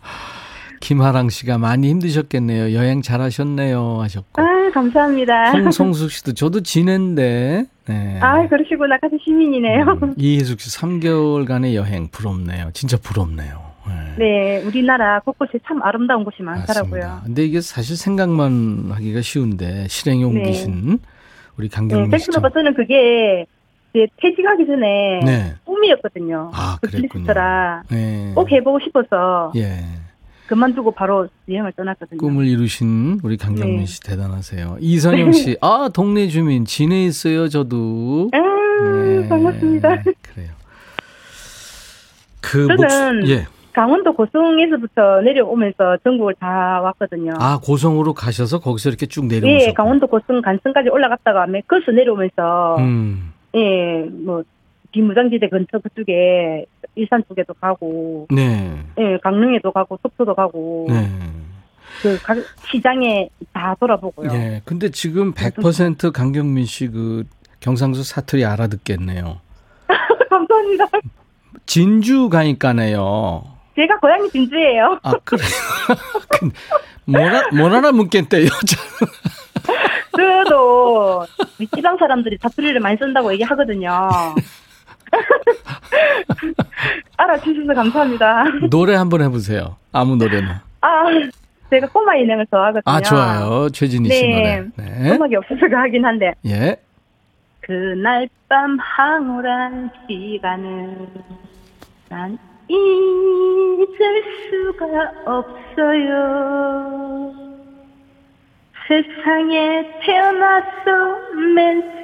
[0.93, 2.73] 김하랑 씨가 많이 힘드셨겠네요.
[2.75, 3.99] 여행 잘하셨네요.
[4.01, 4.41] 하셨고.
[4.41, 5.51] 아, 감사합니다.
[5.53, 8.19] 홍성숙 씨도 저도 지낸데, 네.
[8.23, 8.97] 아, 그러시구나.
[8.97, 9.83] 같은 시민이네요.
[10.03, 12.71] 음, 이혜숙 씨 3개월간의 여행 부럽네요.
[12.73, 13.61] 진짜 부럽네요.
[13.87, 14.15] 네.
[14.19, 17.01] 네, 우리나라 곳곳에 참 아름다운 곳이 많더라고요.
[17.03, 17.21] 맞습니다.
[17.23, 20.99] 근데 이게 사실 생각만 하기가 쉬운데 실행에 옮기신
[21.59, 22.11] 우리 네, 강경민 씨.
[22.11, 23.45] 참- 백수로가 저는 그게
[23.93, 25.55] 이제 퇴직하기 전에 네.
[25.65, 26.51] 꿈이었거든요.
[26.55, 27.27] 아, 그 그랬군요.
[27.91, 28.33] 네.
[28.35, 29.85] 꼭 해보고 싶어서 예.
[30.49, 32.19] 그만두고 바로 여행을 떠났거든요.
[32.19, 33.85] 꿈을 이루신 우리 강경민 네.
[33.85, 34.79] 씨 대단하세요.
[34.81, 37.49] 이선영 씨, 아 동네 주민 진해 있어요.
[37.49, 38.31] 저도.
[38.33, 40.03] 아, 네, 반갑습니다.
[40.03, 40.49] 그래요.
[42.41, 43.47] 그 저는 목, 예.
[43.75, 47.35] 강원도 고성에서부터 내려오면서 전국을 다 왔거든요.
[47.39, 49.65] 아 고성으로 가셔서 거기서 이렇게 쭉 내려오셨고.
[49.69, 54.43] 예, 강원도 고성 간선까지 올라갔다가 맥커스 내려오면서 음, 예, 뭐
[54.93, 61.09] 비무장지대 근처 그쪽에 일산 쪽에도 가고 네, 예, 강릉에도 가고 속초도 가고 네.
[62.03, 62.37] 그 각
[62.71, 64.31] 시장에 다 돌아보고요.
[64.33, 64.63] 예.
[64.65, 67.25] 근데 지금 100% 강경민 씨 그
[67.61, 69.41] 경상도 사투리 알아듣겠네요.
[70.31, 70.87] 감사합니다.
[71.67, 73.45] 진주 가니까네요.
[73.75, 74.99] 제가 고향이 진주예요.
[75.03, 75.49] 아 그래요.
[76.41, 76.53] 근-
[77.05, 78.49] 뭐라 뭐라나 묻겠대요.
[80.17, 81.25] 저도
[81.59, 83.99] 윗지방 사람들이 사투리를 많이 쓴다고 얘기하거든요.
[87.17, 88.45] 알아주셔서 감사합니다.
[88.71, 89.77] 노래 한번 해보세요.
[89.93, 90.63] 아무 노래나.
[90.81, 91.05] 아,
[91.71, 92.83] 제가 꼬마 인형을 좋아하거든요.
[92.85, 93.69] 아 좋아요.
[93.71, 94.61] 최진희 씨 네.
[94.61, 94.69] 노래.
[94.77, 95.13] 네.
[95.17, 96.33] 음악이 없어서 하긴 한데.
[96.47, 96.77] 예.
[97.61, 100.97] 그날 밤 황홀한 시간을
[102.09, 104.87] 난 잊을 수가
[105.27, 107.35] 없어요.
[108.87, 111.99] 세상에 태어났으면서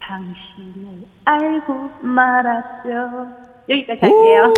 [0.00, 2.88] 당신을 알고 말았죠.
[3.68, 4.54] 여기까지 할게요.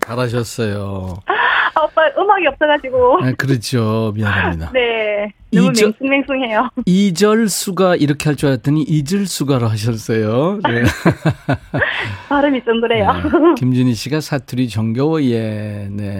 [0.00, 1.14] 잘하셨어요.
[1.26, 3.20] 아, 오빠 음악이 없어가지고.
[3.24, 4.12] 네, 그렇죠.
[4.14, 4.70] 미안합니다.
[4.72, 5.32] 네.
[5.52, 6.70] 너무 이저- 맹숭맹숭해요.
[6.86, 10.58] 이절수가 이렇게 할 줄 알았더니 잊을수가로 하셨어요.
[10.64, 10.82] 네.
[12.28, 13.12] 발음이 좀 그래요.
[13.12, 13.54] 네.
[13.56, 15.88] 김준희 씨가 사투리 정겨워 예.
[15.90, 16.18] 네.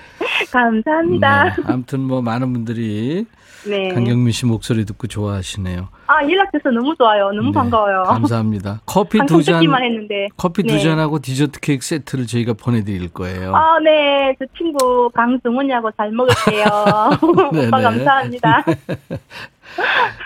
[0.50, 1.44] 감사합니다.
[1.44, 1.62] 네.
[1.66, 3.26] 아무튼 뭐 많은 분들이
[3.68, 3.88] 네.
[3.92, 5.88] 강경민 씨 목소리 듣고 좋아하시네요.
[6.10, 7.30] 아, 연락돼서 너무 좋아요.
[7.30, 8.02] 너무 네, 반가워요.
[8.02, 8.80] 감사합니다.
[8.86, 10.26] 커피 두 잔, 듣기만 했는데.
[10.36, 10.80] 커피 두 네.
[10.80, 13.54] 잔하고 디저트 케이크 세트를 저희가 보내드릴 거예요.
[13.54, 14.34] 아, 네.
[14.40, 16.64] 저 친구 강승훈이하고 잘 먹을게요.
[17.68, 18.64] 오빠 감사합니다.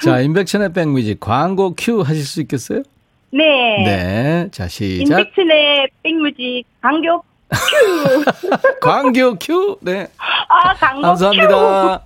[0.03, 2.83] 자, 임백천의 백뮤직 광고 큐 하실 수 있겠어요?
[3.31, 3.85] 네.
[3.85, 4.49] 네.
[4.53, 5.19] 자, 시작.
[5.19, 8.25] 임백천의 백뮤직 광고 큐.
[8.81, 9.77] 광고 큐.
[9.83, 10.07] 네.
[10.49, 11.03] 아, 큐.
[11.03, 12.01] 감사합니다.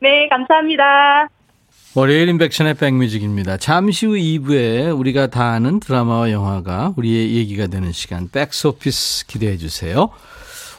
[0.00, 1.28] 네, 감사합니다.
[1.94, 3.56] 월요일 임백천의 백뮤직입니다.
[3.56, 10.08] 잠시 후 2부에 우리가 다 아는 드라마와 영화가 우리의 얘기가 되는 시간 백스오피스 기대해 주세요.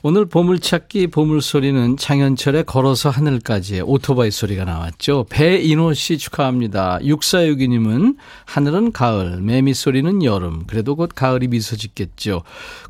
[0.03, 5.27] 오늘 보물찾기 보물소리는 장현철의 걸어서 하늘까지의 오토바이 소리가 나왔죠.
[5.29, 6.97] 배인호 씨 축하합니다.
[7.03, 10.65] 6462님은 하늘은 가을, 매미 소리는 여름.
[10.65, 12.41] 그래도 곧 가을이 미소 짓겠죠.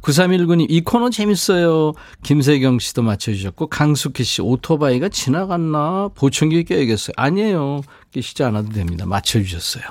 [0.01, 1.91] 9319님 이 코너 재밌어요.
[2.23, 7.11] 김세경 씨도 맞춰주셨고 강숙희 씨 오토바이가 지나갔나 보청기 껴야겠어요.
[7.17, 7.81] 아니에요.
[8.13, 9.05] 끼시지 않아도 됩니다.
[9.05, 9.83] 맞춰주셨어요.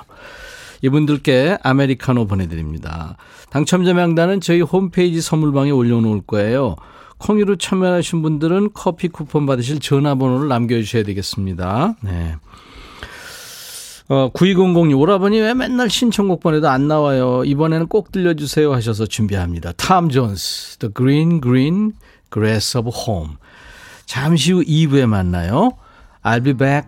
[0.81, 3.17] 이분들께 아메리카노 보내드립니다.
[3.51, 6.77] 당첨자 명단은 저희 홈페이지 선물방에 올려놓을 거예요.
[7.21, 11.95] 콩으로 참여하신 분들은 커피 쿠폰 받으실 전화번호를 남겨주셔야 되겠습니다.
[12.01, 12.35] 네.
[14.09, 17.43] 어, 9200님, 오라버니 왜 맨날 신청곡 보내도 안 나와요?
[17.45, 19.71] 이번에는 꼭 들려주세요 하셔서 준비합니다.
[19.73, 21.93] 탐 존스, The Green Green
[22.33, 23.35] Grass of Home.
[24.05, 25.71] 잠시 후 2부에 만나요.
[26.23, 26.87] I'll be back.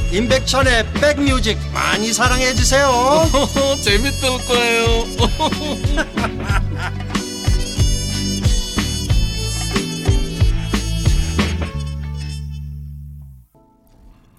[0.11, 2.89] 임백천의 백뮤직 많이 사랑해 주세요
[3.81, 5.05] 재밌을 거예요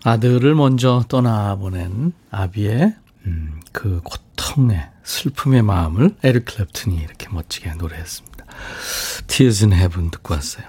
[0.05, 2.95] 아들을 먼저 떠나보낸 아비의
[3.27, 8.45] 음, 그 고통의 슬픔의 마음을 에릭 클랩튼이 이렇게 멋지게 노래했습니다.
[9.29, 10.65] Tears in Heaven 듣고 왔어요.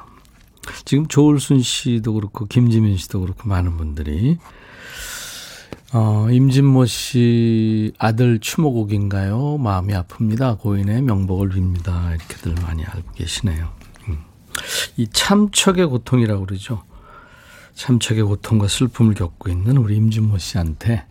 [0.86, 4.38] 지금 조울순 씨도 그렇고 김지민 씨도 그렇고 많은 분들이
[5.96, 9.60] 어, 임진모 씨 아들 추모곡인가요?
[9.60, 10.58] 마음이 아픕니다.
[10.58, 12.16] 고인의 명복을 빕니다.
[12.16, 13.72] 이렇게들 많이 알고 계시네요.
[14.08, 14.24] 음.
[14.98, 16.84] 이 참척의 고통이라고 그러죠.
[17.76, 21.06] 참척의 고통과 슬픔을 겪고 있는 우리 임진모 씨한테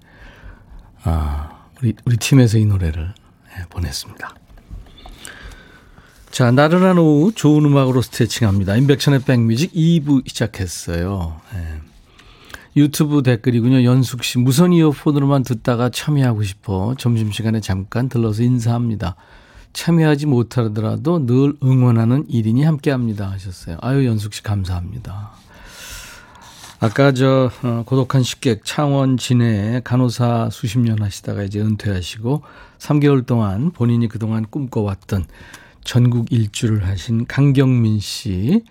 [1.05, 3.15] 아, 우리 우리 팀에서 이 노래를
[3.57, 4.35] 예, 보냈습니다.
[6.33, 8.75] 자, 나른한 오후 좋은 음악으로 스트레칭합니다.
[8.77, 11.41] 인백천의 백뮤직 2부 시작했어요.
[11.55, 11.92] 예.
[12.77, 13.85] 유튜브 댓글이군요.
[13.85, 19.17] 연숙 씨, 무선 이어폰으로만 듣다가 참여하고 싶어 점심시간에 잠깐 들러서 인사합니다.
[19.75, 23.31] 참여하지 못하더라도 늘 응원하는 1인이 함께 합니다.
[23.31, 23.77] 하셨어요.
[23.81, 25.33] 아유, 연숙 씨 감사합니다.
[26.81, 32.43] 아까 저 어, 고독한 식객 창원 진해에 간호사 수십 년 하시다가 이제 은퇴하시고
[32.79, 35.27] 3개월 동안 본인이 그동안 꿈꿔왔던
[35.85, 38.65] 전국 일주를 하신 강경민 씨.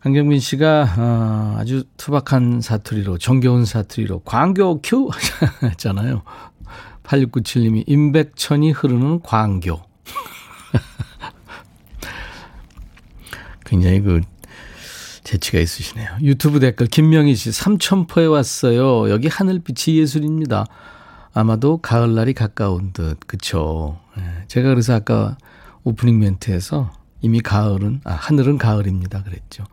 [0.00, 5.10] 강경민 씨가 어, 아주 투박한 사투리로 정겨운 사투리로 광교 큐
[5.64, 6.22] 했잖아요.
[7.02, 9.80] 8697님이 임백천이 흐르는 광교.
[13.64, 14.20] 굉장히 그
[15.24, 16.10] 재치가 있으시네요.
[16.22, 19.10] 유튜브 댓글 김명희 씨 삼천포에 왔어요.
[19.10, 20.64] 여기 하늘빛이 예술입니다.
[21.34, 23.98] 아마도 가을날이 가까운 듯 그쵸.
[24.16, 25.36] 예, 제가 그래서 아까
[25.84, 29.64] 오프닝 멘트에서 이미 가을은 아 하늘은 가을입니다 그랬죠.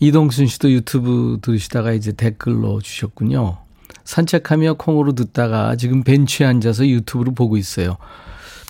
[0.00, 3.58] 이동순 씨도 유튜브 들으시다가 이제 댓글로 주셨군요.
[4.04, 7.98] 산책하며 콩으로 듣다가 지금 벤치에 앉아서 유튜브를 보고 있어요.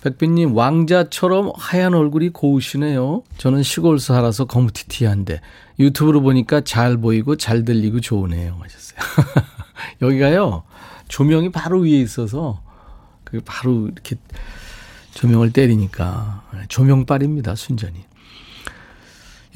[0.02, 3.22] 백빈님, 왕자처럼 하얀 얼굴이 고우시네요.
[3.36, 5.40] 저는 시골 살아서 거무티티한데
[5.80, 8.58] 유튜브로 보니까 잘 보이고 잘 들리고 좋으네요.
[8.60, 8.98] 하셨어요.
[10.02, 10.62] 여기가요,
[11.08, 12.62] 조명이 바로 위에 있어서
[13.24, 14.16] 그 바로 이렇게
[15.18, 18.04] 조명을 때리니까 조명빨입니다, 순전히.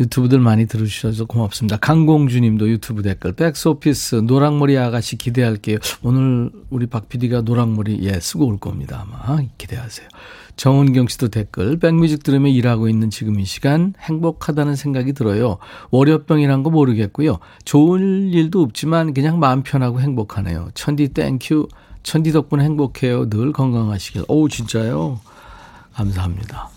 [0.00, 1.76] 유튜브들 많이 들어주셔서 고맙습니다.
[1.76, 5.78] 강공주님도 유튜브 댓글 백스오피스 노랑머리 아가씨 기대할게요.
[6.02, 9.06] 오늘 우리 박 PD가 노랑머리 예 쓰고 올 겁니다.
[9.06, 10.08] 아마 기대하세요.
[10.56, 15.58] 정은경 씨도 댓글 백뮤직 들으며 일하고 있는 지금 이 시간 행복하다는 생각이 들어요.
[15.92, 17.38] 월요병이란 거 모르겠고요.
[17.64, 20.70] 좋은 일도 없지만 그냥 마음 편하고 행복하네요.
[20.74, 21.68] 천디 thank you.
[22.02, 23.30] 천디 덕분에 행복해요.
[23.30, 24.24] 늘 건강하시길.
[24.26, 25.20] 오 진짜요?
[25.94, 26.70] 감사합니다.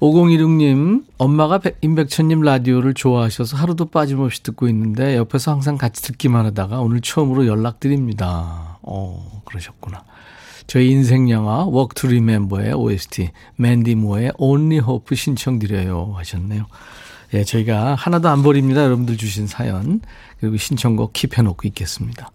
[0.00, 7.00] 5016님, 엄마가 임백천님 라디오를 좋아하셔서 하루도 빠짐없이 듣고 있는데 옆에서 항상 같이 듣기만 하다가 오늘
[7.00, 8.78] 처음으로 연락드립니다.
[8.82, 10.04] 어, 그러셨구나.
[10.66, 16.66] 저희 인생 영화 Walk to Remember의 OST 맨디 무어의 Only Hope 신청드려요 하셨네요.
[17.34, 18.82] 예, 저희가 하나도 안 버립니다.
[18.82, 20.00] 여러분들 주신 사연
[20.38, 22.30] 그리고 신청곡 keep해놓고 있겠습니다.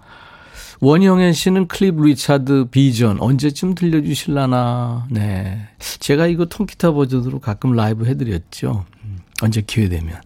[0.81, 5.07] 원영애 씨는 클리프 리차드 Visions 언제쯤 들려주실라나.
[5.09, 5.67] 네.
[5.79, 8.85] 제가 이거 통기타 버전으로 가끔 라이브 해드렸죠.
[9.03, 10.19] 음, 언제 기회 되면.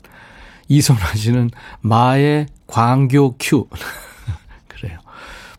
[0.67, 3.67] 이선화 씨는 마의 광고 큐.
[4.67, 4.99] 그래요.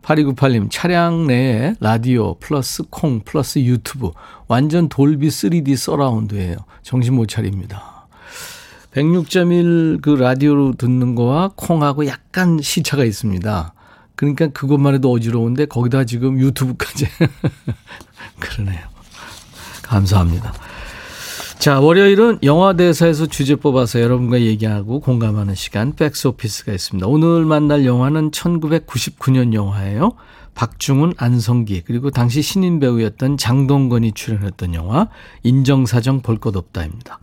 [0.03, 4.11] 8298님, 차량 내에 라디오 플러스 콩 플러스 유튜브.
[4.49, 6.57] 완전 돌비 3D surround예요.
[6.83, 8.09] 정신 못 차립니다.
[8.93, 13.75] 106.1 그 라디오로 듣는 거와 콩하고 약간 시차가 있습니다.
[14.21, 17.09] 그러니까 그것만 해도 어지러운데 거기다 지금 유튜브까지.
[18.39, 18.81] 그러네요.
[19.83, 20.53] 감사합니다.
[21.59, 27.07] 자, 월요일은 영화 대사에서 주제 뽑아서 여러분과 얘기하고 공감하는 시간 백스 오피스가 있습니다.
[27.07, 30.13] 오늘 만날 영화는 1999년 영화예요.
[30.55, 35.09] 박중훈, 안성기 그리고 당시 신인 배우였던 장동건이 출연했던 영화
[35.43, 37.19] 인정사정 볼 것 없다입니다.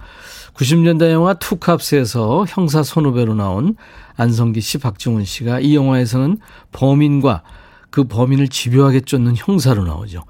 [0.54, 3.76] 90년대 영화 투캅스에서 형사 선후배로 나온
[4.16, 6.40] 안성기 씨, 박중훈 씨가 이 영화에서는
[6.72, 7.44] 범인과
[7.92, 10.24] 그 범인을 집요하게 쫓는 형사로 나오죠.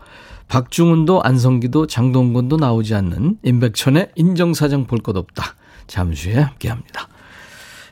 [0.50, 5.56] 박중훈도 안성기도 장동건도 나오지 않는 임백천의 인정사정 볼 것 없다.
[5.88, 7.08] 잠시 후에 함께합니다.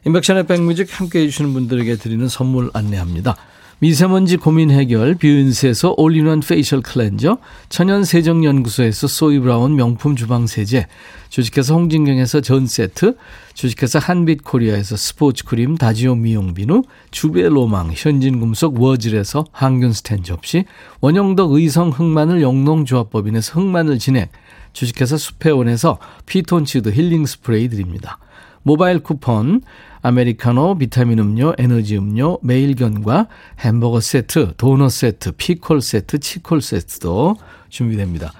[0.05, 3.35] 임백천의 백뮤직 함께해 주시는 분들에게 드리는 선물 안내합니다.
[3.79, 10.87] 미세먼지 고민 해결 뷰인스에서 all-in-one facial cleanser 천연 세정 연구소에서 소이브라운 명품 주방 세제
[11.27, 13.17] 주식회사 홍진경에서 전 세트
[13.53, 20.63] 주식회사 한빛코리아에서 스포츠 크림 다지오 미용 비누 주베로망 현진금속 워즐에서 항균스텐 접시
[21.01, 24.31] 원형덕 의성 흑마늘 영농조합법인에서 흑마늘 진액
[24.71, 28.19] 주식회사 수페온에서 피톤치드 힐링 스프레이 드립니다.
[28.65, 29.61] 모바일 쿠폰
[30.01, 33.27] 아메리카노, 비타민 음료, 에너지 음료, 매일견과
[33.59, 37.35] 햄버거 세트, 도넛 세트, 피콜 세트, 치콜 세트도
[37.69, 38.33] 준비됩니다.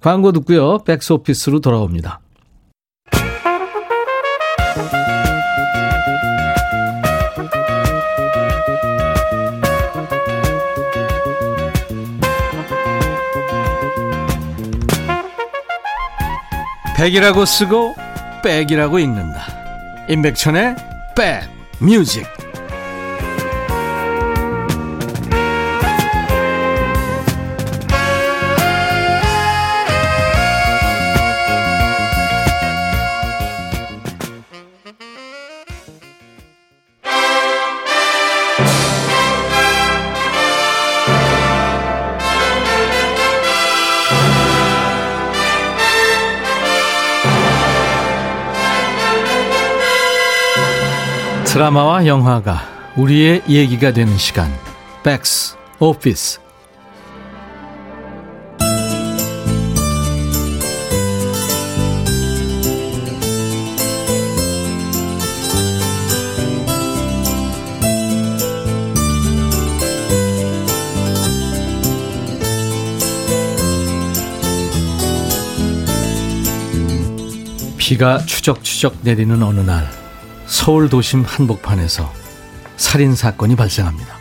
[0.00, 0.78] 광고 듣고요.
[0.78, 2.20] 백스 오피스로 돌아옵니다.
[16.96, 17.96] 백이라고 쓰고
[18.44, 19.61] 백이라고 읽는다.
[20.08, 20.76] 임백천의
[21.16, 21.48] 백
[21.80, 22.26] 뮤직
[51.52, 52.62] 드라마와 영화가
[52.96, 54.50] 우리의 얘기가 되는 시간.
[55.02, 56.40] 백스 오피스
[77.76, 80.01] 비가 추적추적 내리는 어느 날
[80.62, 82.08] 서울 도심 한복판에서
[82.76, 84.14] 살인 사건이 발생합니다.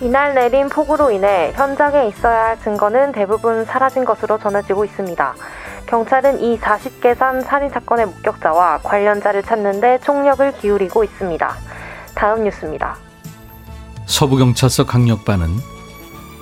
[0.00, 5.34] 이날 내린 폭우로 인해 현장에 있어야 할 증거는 대부분 사라진 것으로 전해지고 있습니다.
[5.84, 11.56] 경찰은 이 40개 산 살인 사건의 목격자와 관련자를 찾는데 총력을 기울이고 있습니다.
[12.14, 12.96] 다음 뉴스입니다.
[14.06, 15.48] 서부경찰서 강력반은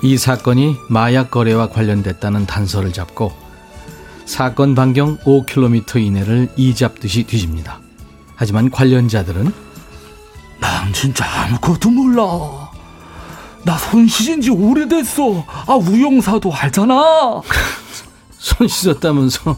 [0.01, 3.33] 이 사건이 마약 거래와 관련됐다는 단서를 잡고
[4.23, 7.81] 사건 반경 5km 이내를 이잡듯이 뒤집니다.
[8.37, 9.51] 하지만 관련자들은
[10.59, 12.69] 난 진짜 아무것도 몰라.
[13.63, 15.43] 나 손실인 지 오래됐어.
[15.65, 17.41] 아, 우영사도 알잖아.
[18.37, 19.57] 손 씻었다면서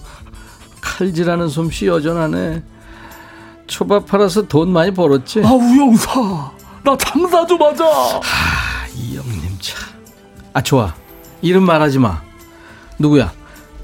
[0.81, 2.63] 칼질하는 솜씨 여전하네.
[3.67, 5.41] 초밥 팔아서 돈 많이 벌었지?
[5.45, 6.51] 아 우영사
[6.83, 9.77] 나 장사 좀 하자 아, 이영님 참.
[10.53, 10.95] 아, 좋아.
[11.41, 12.21] 이름 말하지 마.
[12.97, 13.31] 누구야?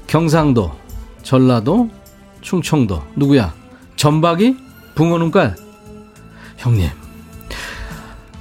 [0.06, 0.74] 경상도,
[1.22, 1.88] 전라도,
[2.40, 3.02] 충청도.
[3.14, 3.54] 누구야?
[3.96, 4.65] 전박이?
[4.96, 5.54] 붕어 눈깔?
[6.56, 6.88] 형님.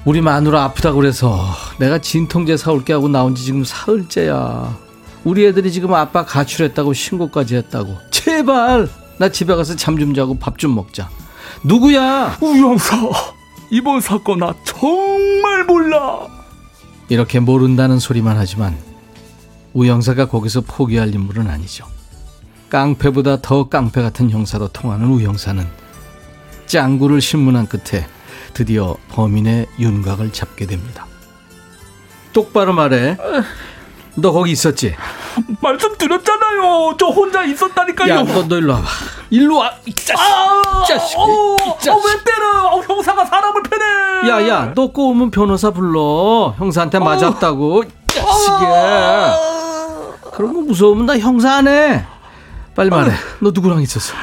[0.05, 1.45] 우리 마누라 아프다고 그래서
[1.79, 4.77] 내가 진통제 사올게 하고 나온 지 지금 사흘째야.
[5.25, 7.97] 우리 애들이 지금 아빠 가출했다고 신고까지 했다고.
[8.11, 8.87] 제발!
[9.17, 11.09] 나 집에 가서 잠 좀 자고 밥 좀 먹자.
[11.63, 12.37] 누구야?
[12.41, 12.95] 우영사
[13.71, 16.27] 이번 사건 나 정말 몰라
[17.09, 18.77] 이렇게 모른다는 소리만 하지만
[19.73, 21.85] 우영사가 거기서 포기할 인물은 아니죠.
[22.69, 25.65] 깡패보다 더 깡패 같은 형사로 통하는 우영사는
[26.67, 28.07] 짱구를 신문한 끝에
[28.53, 31.05] 드디어 범인의 윤곽을 잡게 됩니다.
[32.33, 33.17] 똑바로 말해.
[34.17, 34.95] 너 거기 있었지?
[35.61, 38.85] 말씀드렸잖아요 저 혼자 있었다니까요 야, 너, 너 일로 와봐.
[39.29, 40.15] 일로 와, 이 자식.
[40.17, 41.17] 아, 이 자식.
[41.17, 41.89] 어, 이 자식.
[41.91, 42.67] 어, 왜 때려?
[42.67, 44.29] 어, 형사가 사람을 패네.
[44.29, 46.55] 야, 야, 너 꼬우면 변호사 불러.
[46.57, 47.83] 형사한테 맞았다고.
[47.83, 49.35] 이 자식이야.
[50.33, 52.05] 그런 거 무서우면 나 형사 안 해.
[52.75, 53.11] 빨리 말해.
[53.39, 54.13] 너 누구랑 있었어?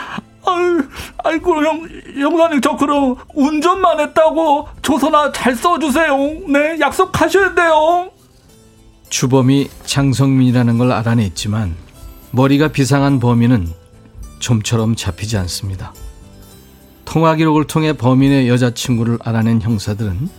[1.25, 6.17] 아이고 형, 형사님 저 그럼 운전만 했다고 조서나 잘 써주세요.
[6.49, 8.11] 네, 약속하셔야 돼요.
[9.09, 11.75] 주범이 장성민이라는 걸 알아냈지만
[12.31, 13.69] 머리가 비상한 범인은
[14.39, 15.93] 좀처럼 잡히지 않습니다.
[17.05, 20.31] 통화 기록을 통해 범인의 여자친구를 알아낸 형사들은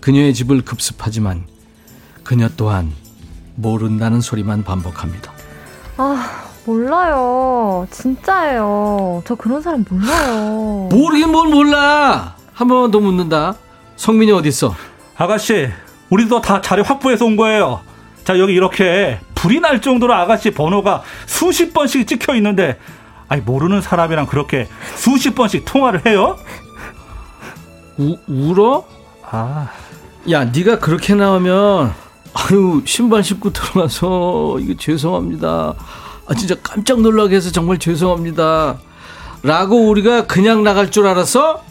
[0.00, 1.44] 그녀의 집을 급습하지만
[2.22, 2.92] 그녀 또한
[3.56, 5.32] 모른다는 소리만 반복합니다.
[5.96, 7.86] 아, 몰라요.
[7.90, 9.22] 진짜예요.
[9.26, 10.88] 저 그런 사람 몰라요.
[10.90, 12.36] 모르긴 뭘 몰라.
[12.52, 13.54] 한번더 묻는다.
[13.96, 14.74] 성민이 어디 있어?
[15.16, 15.68] 아가씨,
[16.10, 17.80] 우리도 다 자료 확보해서 온 거예요.
[18.24, 22.78] 자, 여기 이렇게 불이 날 정도로 아가씨 번호가 수십 번씩 찍혀 있는데,
[23.28, 26.36] 아니, 모르는 사람이랑 그렇게 수십 번씩 통화를 해요?
[27.98, 28.84] 우, 울어?
[29.30, 29.68] 아,
[30.30, 31.92] 야, 네가 그렇게 나오면
[32.34, 35.74] 아유 신발 신고 들어가서 이거 죄송합니다.
[36.26, 38.78] 아 진짜 깜짝 놀라게 해서 정말 죄송합니다.
[39.42, 41.62] 라고 우리가 그냥 나갈 줄 알았어?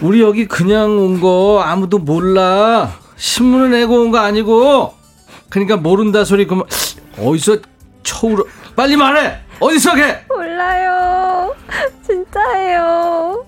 [0.00, 2.92] 우리 여기 그냥 온 거 아무도 몰라.
[3.16, 4.94] 신문을 내고 온 거 아니고.
[5.50, 6.64] 그러니까 모른다 소리 그만
[7.18, 7.56] 어디서
[8.02, 8.44] 쳐울어
[8.76, 11.54] 빨리 말해 어디서 걔 몰라요.
[12.06, 13.44] 진짜예요.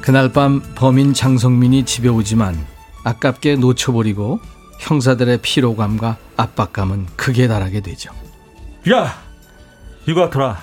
[0.00, 2.56] 그날 밤 범인 장성민이 집에 오지만
[3.04, 4.40] 아깝게 놓쳐버리고
[4.78, 8.10] 형사들의 피로감과 압박감은 극에 달하게 되죠.
[8.90, 9.14] 야,
[10.06, 10.58] 이거 같더라.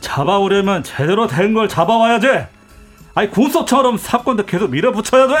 [0.00, 2.26] 잡아오려면 제대로 된 걸 잡아와야지.
[3.14, 5.34] 아니, 구속처럼 사건도 계속 밀어붙여야 돼.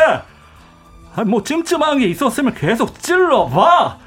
[1.16, 3.98] 아니, 뭐 찜찜한 게 있었으면 계속 찔러봐.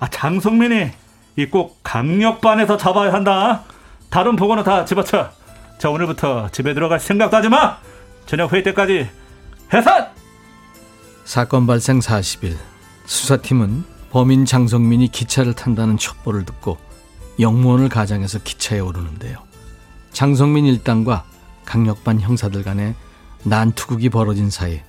[0.00, 0.90] 아, 장성민이
[1.36, 3.62] 이 꼭 강력반에서 잡아야 한다.
[4.10, 5.30] 다른 보고는 다 집어쳐.
[5.78, 7.78] 자, 오늘부터 집에 들어갈 생각도 하지 마.
[8.30, 9.10] 저녁 회의 때까지
[9.74, 10.06] 해산!
[11.24, 12.56] 사건 발생 40일
[13.04, 16.78] 수사팀은 범인 장성민이 기차를 탄다는 첩보를 듣고
[17.40, 19.38] 영무원을 가장해서 기차에 오르는데요.
[20.12, 21.24] 장성민 일당과
[21.64, 22.94] 강력반 형사들 간의
[23.42, 24.80] 난투극이 벌어진 사이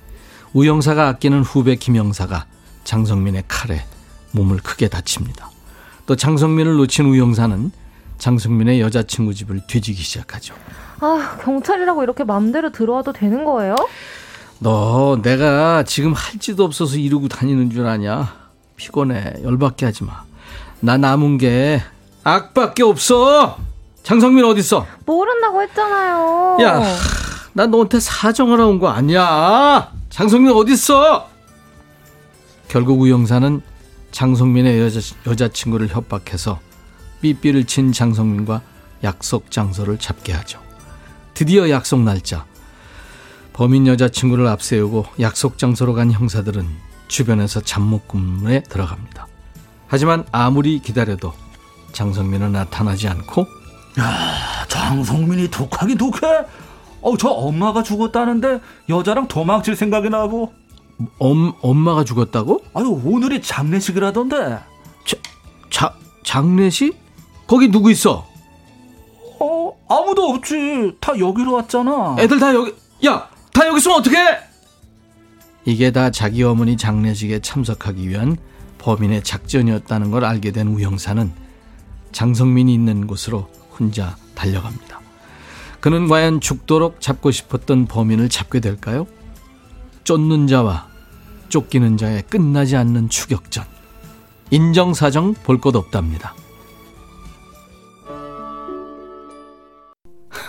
[0.52, 2.46] 우영사가 아끼는 후배 김영사가
[2.84, 3.84] 장성민의 칼에
[4.30, 5.50] 몸을 크게 다칩니다.
[6.06, 7.72] 또 장성민을 놓친 우영사는
[8.18, 10.54] 장성민의 여자친구 집을 뒤지기 시작하죠.
[11.02, 13.74] 아, 경찰이라고 이렇게 맘대로 들어와도 되는 거예요?
[14.60, 18.32] 너 내가 지금 할지도 없어서 이러고 다니는 줄 아냐?
[18.76, 19.34] 피곤해.
[19.42, 20.22] 열받게 하지 마.
[20.80, 21.82] 나 남은 게
[22.22, 23.58] 악밖에 없어.
[24.04, 24.86] 장성민 어딨어?
[25.04, 26.58] 모른다고 했잖아요.
[26.62, 26.82] 야,
[27.52, 29.90] 나 너한테 사정하러 온 거 아니야.
[30.10, 31.28] 장성민 어딨어?
[32.68, 33.60] 결국 우영사는
[34.12, 36.60] 장성민의 여자, 여자친구를 협박해서
[37.20, 38.60] 삐삐를 친 장성민과
[39.04, 40.60] 약속 장소를 잡게 하죠.
[41.34, 42.44] 드디어 약속 날짜.
[43.52, 46.66] 범인 여자친구를 앞세우고 약속 장소로 간 형사들은
[47.08, 49.26] 주변에서 잠못근무에 들어갑니다.
[49.86, 51.34] 하지만 아무리 기다려도
[51.92, 53.46] 장성민은 나타나지 않고
[54.68, 56.46] 장성민이 독하긴 독해.
[57.02, 60.54] 어, 저 엄마가 죽었다는데 여자랑 도망칠 생각이 나고.
[61.18, 62.60] 엄, 엄마가 죽었다고?
[62.74, 64.60] 아유, 오늘이 장례식이라던데.
[65.04, 65.16] 자,
[65.68, 66.96] 자, 장례식?
[67.46, 68.26] 거기 누구 있어?
[69.72, 70.96] 어, 아무도 없지.
[71.00, 72.16] 다 여기로 왔잖아.
[72.18, 72.74] 애들 다 여기,
[73.06, 74.16] 야, 다 여기 있으면 어떡해?
[75.64, 78.36] 이게 다 자기 어머니 장례식에 참석하기 위한
[78.78, 81.32] 범인의 작전이었다는 걸 알게 된 우영사는
[82.10, 83.48] 장성민이 있는 곳으로
[83.78, 85.00] 혼자 달려갑니다.
[85.80, 89.06] 그는 과연 죽도록 잡고 싶었던 범인을 잡게 될까요?
[90.04, 90.88] 쫓는 자와
[91.48, 93.64] 쫓기는 자의 끝나지 않는 추격전.
[94.50, 96.34] 인정사정 볼 것 없답니다.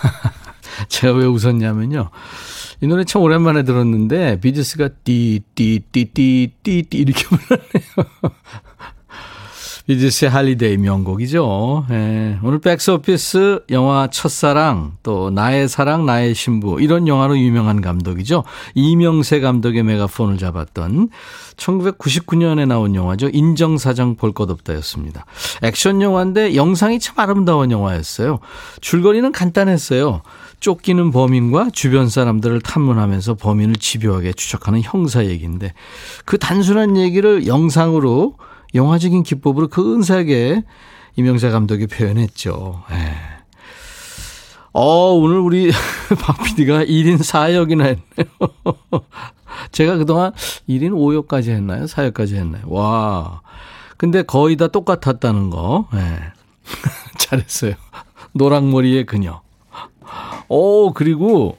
[0.88, 2.10] 제가 왜 웃었냐면요.
[2.80, 8.34] 이 노래 참 오랜만에 들었는데 비지스가 띠 띠 띠 띠 띠 띠 이렇게 불렀네요.
[9.86, 11.86] 비지스의 Holiday 명곡이죠.
[11.90, 18.44] 예, 오늘 백스오피스 영화 첫사랑 또 나의 사랑 나의 신부 이런 영화로 유명한 감독이죠.
[18.74, 21.10] 이명세 감독의 메가폰을 잡았던
[21.56, 23.28] 1999년에 나온 영화죠.
[23.32, 25.26] 인정사정 볼 것 없다였습니다.
[25.62, 28.40] 액션 영화인데 영상이 참 아름다운 영화였어요.
[28.80, 30.22] 줄거리는 간단했어요.
[30.60, 35.74] 쫓기는 범인과 주변 사람들을 탐문하면서 범인을 집요하게 추적하는 형사 얘기인데
[36.24, 38.34] 그 단순한 얘기를 영상으로
[38.74, 40.64] 영화적인 기법으로 근사하게
[41.16, 42.82] 이명사 감독이 표현했죠.
[42.90, 43.34] 예.
[44.72, 45.70] 어, 오늘 우리
[46.20, 49.02] 박 PD가 1인 4역이나 했네요.
[49.70, 50.32] 제가 그동안
[50.68, 51.84] 1인 5역까지 했나요?
[51.84, 52.62] 4역까지 했나요?
[52.66, 53.42] 와.
[53.96, 55.88] 근데 거의 다 똑같았다는 거.
[55.94, 56.32] 예.
[57.18, 57.74] 잘했어요.
[58.32, 59.42] 노랑머리의 그녀.
[60.48, 61.56] 오, 그리고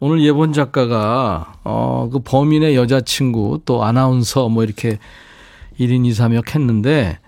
[0.00, 4.98] 오늘 예본 작가가, 어, 그 범인의 여자친구, 또 아나운서 뭐 이렇게
[5.78, 7.18] 1인 2, 3역 했는데,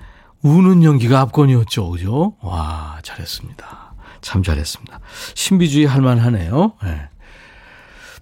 [0.42, 1.90] 우는 연기가 압권이었죠.
[1.90, 2.34] 그죠?
[2.40, 3.94] 와, 잘했습니다.
[4.22, 5.00] 참 잘했습니다.
[5.34, 6.72] 신비주의 할 만하네요.
[6.82, 7.02] 네.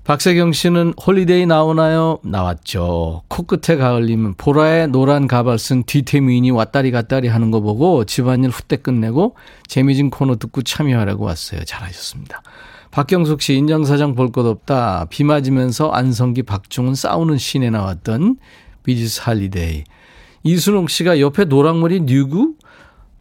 [0.04, 2.18] 박세경 씨는 Holiday 나오나요?
[2.24, 3.24] 나왔죠.
[3.28, 9.36] 코끝에 가을님은 보라에 노란 가발 쓴 뒤태미인이 왔다리 갔다리 하는 거 보고 집안일 후딱 끝내고
[9.66, 11.62] 재미진 코너 듣고 참여하라고 왔어요.
[11.64, 12.42] 잘하셨습니다.
[12.90, 15.04] 박경숙 씨 인정사정 볼 것 없다.
[15.10, 18.38] 비 맞으면서 안성기 박중훈 싸우는 씬에 나왔던
[18.84, 19.84] 비지스 Holiday.
[20.42, 22.54] 이순옥 씨가 옆에 노랑머리 뉴구?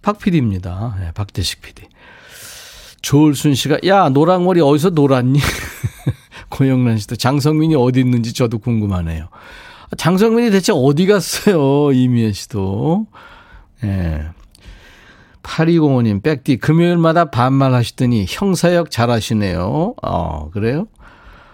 [0.01, 0.95] 박 PD입니다.
[0.99, 1.83] 네, 박대식 PD.
[3.01, 5.39] 조을순 씨가 야 노랑머리 어디서 놀았니?
[6.49, 9.29] 고영란 씨도 장성민이 어디 있는지 저도 궁금하네요.
[9.97, 11.91] 장성민이 대체 어디 갔어요?
[11.91, 13.07] 이미애 씨도.
[13.83, 13.87] 예.
[13.87, 14.27] 네.
[15.43, 19.95] 8205님, 백디, 금요일마다 반말 하시더니 형사역 잘하시네요.
[20.03, 20.87] 어, 그래요?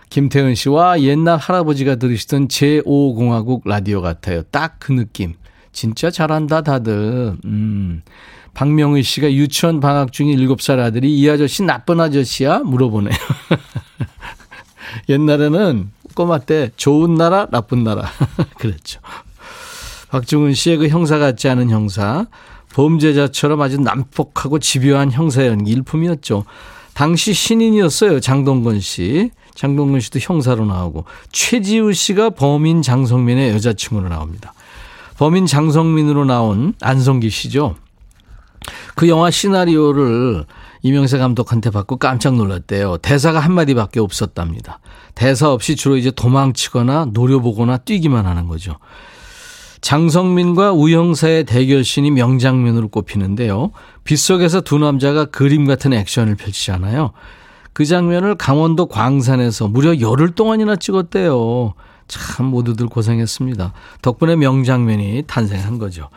[0.09, 4.41] 김태은 씨와 옛날 할아버지가 들으시던 제5공화국 라디오 같아요.
[4.43, 5.35] 딱 그 느낌.
[5.73, 7.35] 진짜 잘한다, 다들.
[7.43, 8.01] 음.
[8.53, 12.59] 박명의 씨가 유치원 방학 중인 7살 아들이 이 아저씨 나쁜 아저씨야?
[12.59, 13.17] 물어보네요.
[15.09, 18.07] 옛날에는 꼬마 때 좋은 나라, 나쁜 나라.
[18.59, 19.01] 그랬죠.
[20.09, 22.27] 박중훈 씨의 그 형사 같지 않은 형사.
[22.73, 26.45] 범죄자처럼 아주 난폭하고 집요한 형사 연기 일품이었죠.
[26.93, 28.19] 당시 신인이었어요.
[28.19, 29.31] 장동건 씨.
[29.55, 34.53] 장동건 씨도 형사로 나오고 최지우 씨가 범인 장성민의 여자친구로 나옵니다.
[35.17, 37.75] 범인 장성민으로 나온 안성기 씨죠.
[38.95, 40.45] 그 영화 시나리오를
[40.81, 42.97] 이명세 감독한테 받고 깜짝 놀랐대요.
[42.97, 44.79] 대사가 한마디밖에 없었답니다.
[45.15, 48.77] 대사 없이 주로 이제 도망치거나 노려보거나 뛰기만 하는 거죠.
[49.81, 53.71] 장성민과 우영사의 대결신이 명장면으로 꼽히는데요.
[54.05, 57.11] 빗속에서 두 남자가 그림 같은 액션을 펼치잖아요.
[57.73, 61.73] 그 장면을 강원도 광산에서 무려 열흘 동안이나 찍었대요.
[62.07, 63.73] 참 모두들 고생했습니다.
[64.01, 66.09] 덕분에 명장면이 탄생한 거죠.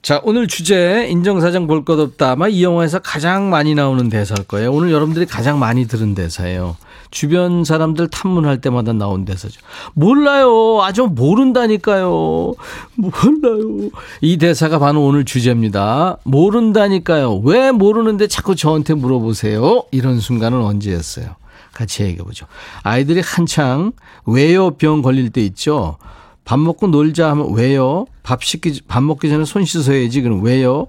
[0.00, 2.30] 자, 오늘 주제 인정사정 볼 것 없다.
[2.30, 4.72] 아마 이 영화에서 가장 많이 나오는 대사일 거예요.
[4.72, 6.76] 오늘 여러분들이 가장 많이 들은 대사예요.
[7.10, 9.60] 주변 사람들 탐문할 때마다 나온 대사죠.
[9.94, 10.82] 몰라요.
[10.82, 12.54] 아주 모른다니까요.
[12.94, 13.90] 몰라요.
[14.20, 16.18] 이 대사가 바로 오늘 주제입니다.
[16.24, 17.38] 모른다니까요.
[17.44, 19.84] 왜 모르는데 자꾸 저한테 물어보세요?
[19.90, 21.34] 이런 순간은 언제였어요?
[21.72, 22.46] 같이 얘기해 보죠.
[22.82, 23.92] 아이들이 한창
[24.26, 25.98] 왜요 병 걸릴 때 있죠.
[26.44, 28.06] 밥 먹고 놀자 하면 왜요?
[28.22, 30.22] 밥 씻기 밥 먹기 전에 손 씻어야지.
[30.22, 30.86] 그럼 왜요?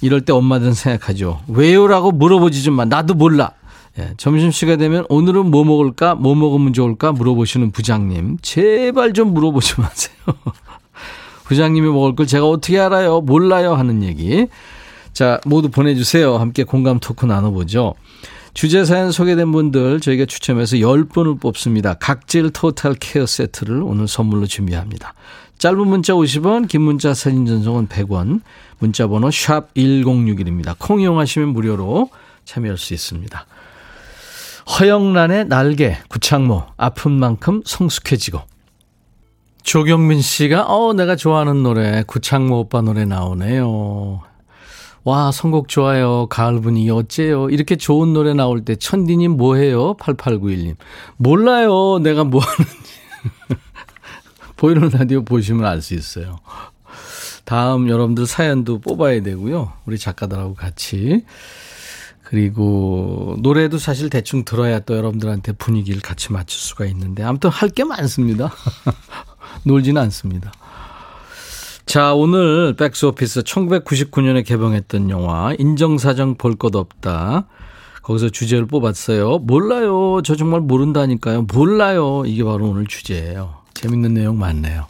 [0.00, 1.40] 이럴 때 엄마들은 생각하죠.
[1.48, 2.84] 왜요라고 물어보지 좀 마.
[2.84, 3.52] 나도 몰라.
[3.98, 6.16] 예, 점심시간 되면 오늘은 뭐 먹을까?
[6.16, 7.12] 뭐 먹으면 좋을까?
[7.12, 8.38] 물어보시는 부장님.
[8.42, 10.16] 제발 좀 물어보지 마세요.
[11.44, 13.20] 부장님이 먹을 걸 제가 어떻게 알아요?
[13.20, 13.74] 몰라요.
[13.74, 14.48] 하는 얘기.
[15.12, 16.36] 자, 모두 보내주세요.
[16.38, 17.94] 함께 공감 토크 나눠보죠.
[18.54, 21.94] 주제 사연 소개된 분들 저희가 추첨해서 10분을 뽑습니다.
[21.94, 25.12] 각질 토탈 케어 세트를 오늘 선물로 준비합니다.
[25.58, 28.42] 짧은 문자 50원, 긴 문자 사진 전송은 100원,
[28.78, 30.76] 문자 번호 샵 1061입니다.
[30.78, 32.10] 콩 이용하시면 무료로
[32.44, 33.46] 참여할 수 있습니다.
[34.78, 38.40] 허영란의 날개, 구창모, 아픈 만큼 성숙해지고.
[39.64, 44.22] 조경민 씨가, 어, 내가 좋아하는 노래, 구창모 오빠 노래 나오네요.
[45.04, 46.26] 와, 선곡 좋아요.
[46.30, 47.50] 가을 분위기 어째요?
[47.50, 49.96] 이렇게 좋은 노래 나올 때 천디님 뭐해요?
[49.98, 50.76] 8891님.
[51.18, 51.98] 몰라요.
[52.02, 52.74] 내가 뭐 하는지.
[54.56, 56.38] 보이는 라디오 보시면 알 수 있어요.
[57.44, 59.72] 다음 여러분들 사연도 뽑아야 되고요.
[59.84, 61.26] 우리 작가들하고 같이.
[62.22, 67.84] 그리고 노래도 사실 대충 들어야 또 여러분들한테 분위기를 같이 맞출 수가 있는데 아무튼 할 게
[67.84, 68.50] 많습니다.
[69.64, 70.50] 놀지는 않습니다.
[71.86, 77.46] 자, 오늘 백스오피스 1999년에 개봉했던 영화 인정사정 볼 것 없다.
[78.02, 79.38] 거기서 주제를 뽑았어요.
[79.38, 80.20] 몰라요.
[80.24, 81.42] 저 정말 모른다니까요.
[81.52, 82.22] 몰라요.
[82.26, 83.54] 이게 바로 오늘 주제예요.
[83.74, 84.86] 재밌는 내용 많네요.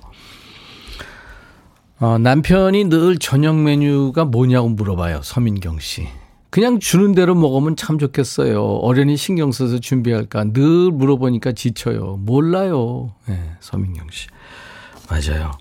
[2.00, 5.20] 어, 남편이 늘 저녁 메뉴가 뭐냐고 물어봐요.
[5.22, 6.06] 서민경 씨.
[6.50, 8.62] 그냥 주는 대로 먹으면 참 좋겠어요.
[8.64, 10.52] 어련히 신경 써서 준비할까.
[10.52, 12.18] 늘 물어보니까 지쳐요.
[12.20, 13.12] 몰라요.
[13.26, 14.28] 네, 서민경 씨.
[15.08, 15.52] 맞아요.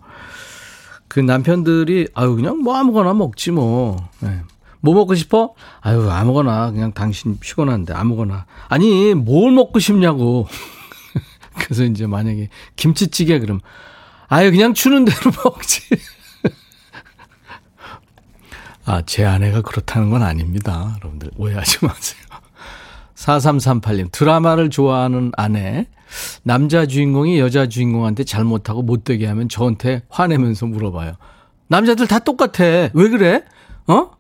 [1.14, 4.10] 그 남편들이 아유 그냥 뭐 아무거나 먹지 뭐.
[4.20, 4.42] 네.
[4.82, 5.54] 뭐 먹고 싶어?
[5.80, 8.48] 아유 아무거나 그냥 당신 피곤한데 아무거나.
[8.68, 10.48] 아니 뭘 먹고 싶냐고.
[11.54, 13.60] 그래서 이제 만약에 김치찌개 그럼
[14.28, 15.82] 아유 그냥 주는 대로 먹지.
[18.86, 20.96] 아, 제 아내가 그렇다는 건 아닙니다.
[20.98, 22.23] 여러분들 오해하지 마세요.
[23.24, 25.88] 4338님, 드라마를 좋아하는 아내,
[26.44, 31.14] 남자 주인공이 여자 주인공한테 잘못하고 못되게 하면 저한테 화내면서 물어봐요.
[31.68, 32.64] 남자들 다 똑같아.
[32.64, 33.44] 왜 그래?
[33.88, 34.12] 어?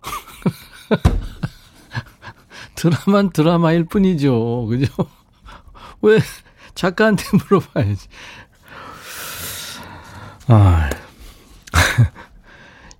[2.75, 4.67] 드라마는 드라마일 뿐이죠.
[4.67, 4.91] 그죠?
[6.01, 6.19] 왜
[6.73, 8.07] 작가한테 물어봐야지.
[10.47, 10.89] 아.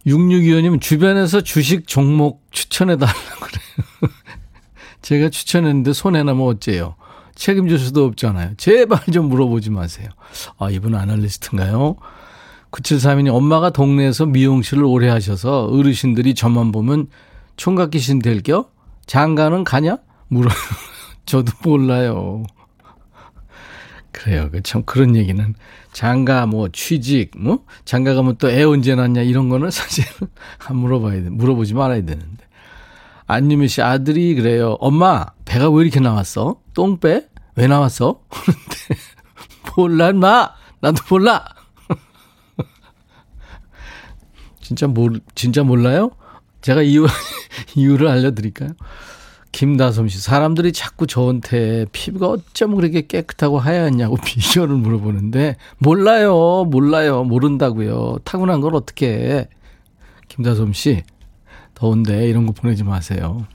[0.06, 3.93] 6625님 주변에서 주식 종목 추천해달라고 그래요.
[5.04, 6.96] 제가 추천했는데 손해나면 어째요?
[7.36, 8.54] 책임질 수도 없잖아요.
[8.58, 10.10] 제발 좀 물어보지 마세요.
[10.58, 11.96] 아, 이분 아날리스트인가요?
[12.72, 17.08] 9732님, 엄마가 동네에서 미용실을 오래 하셔서 어르신들이 저만 보면
[17.58, 18.70] 총각 귀신 될 겨?
[19.06, 19.98] 장가는 가냐?
[20.30, 20.56] 물어요.
[21.26, 22.44] 저도 몰라요.
[24.12, 24.50] 그래요.
[24.52, 25.56] 그참 그런 얘기는
[25.92, 30.28] 장가 뭐 취직 뭐 장가 가면 또 애 언제 낳냐 이런 거는 사실은
[30.68, 31.30] 안 물어봐야 돼.
[31.30, 32.46] 물어보지 말아야 되는데.
[33.34, 34.78] 안유미 씨 아들이 그래요.
[34.80, 36.58] 엄마 배가 왜 이렇게 나왔어?
[36.74, 37.28] 똥배?
[37.56, 38.22] 왜 나왔어?
[38.30, 39.02] 그런데
[39.76, 41.46] 몰라 인마 나도 몰라.
[44.62, 46.12] 진짜 몰 진짜 몰라요?
[46.62, 47.08] 제가 이유
[47.76, 48.72] 이유를 알려드릴까요?
[49.52, 58.18] 김다솜 씨, 사람들이 자꾸 저한테 피부가 어쩜 그렇게 깨끗하고 하얗냐고 비결을 물어보는데, 몰라요, 몰라요, 모른다고요.
[58.24, 59.48] 타고난 걸 어떻게 해.
[60.28, 61.04] 김다솜 씨,
[61.84, 63.46] 더운데 이런 거 보내지 마세요.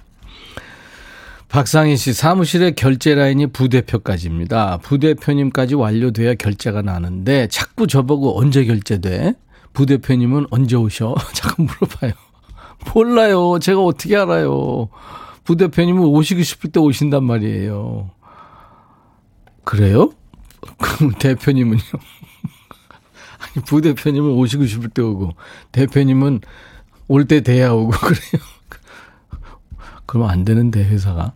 [1.49, 4.81] 박상희 씨, 사무실의 결제 라인이 부대표까지입니다.
[4.83, 9.33] 부대표님까지 완료돼야 결제가 나는데, 자꾸 저보고 언제 결제돼?
[9.73, 11.15] 부대표님은 언제 오셔?
[11.33, 12.13] 자꾸 물어봐요.
[12.93, 13.59] 몰라요.
[13.61, 14.91] 제가 어떻게 알아요.
[15.45, 18.11] 부대표님은 오시고 싶을 때 오신단 말이에요.
[19.65, 20.11] 그래요?
[20.77, 21.81] 그럼 대표님은요?
[23.41, 25.35] 아니, 부대표님은 오시고 싶을 때 오고,
[25.73, 26.43] 대표님은
[27.09, 28.43] 올 때 돼야 오고, 그래요.
[30.07, 31.33] 그러면 안 되는데, 회사가.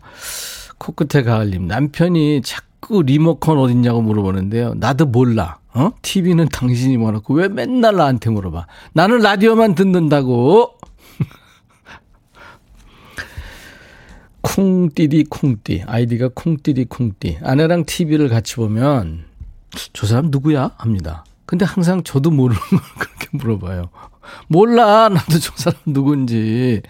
[0.78, 4.74] 코끝에 가을님, 남편이 자꾸 리모컨 어딨냐고 물어보는데요.
[4.74, 5.58] 나도 몰라.
[5.74, 5.92] 어?
[6.02, 8.66] TV는 당신이 뭐라고 왜 맨날 나한테 물어봐.
[8.92, 10.74] 나는 라디오만 듣는다고.
[14.42, 19.24] 쿵띠디 쿵띠 아이디가 쿵띠디 쿵띠 아내랑 TV를 같이 보면
[19.92, 21.24] 저 사람 누구야 합니다.
[21.52, 23.90] 근데 항상 저도 모르는 걸 그렇게 물어봐요.
[24.48, 26.80] 몰라 나도 저 사람 누군지.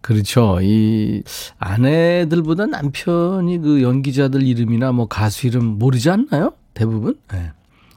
[0.00, 0.58] 그렇죠.
[0.62, 1.22] 이
[1.58, 6.54] 아내들보다 남편이 그 연기자들 이름이나 뭐 가수 이름 모르지 않나요?
[6.72, 7.18] 대부분.
[7.30, 7.52] 네.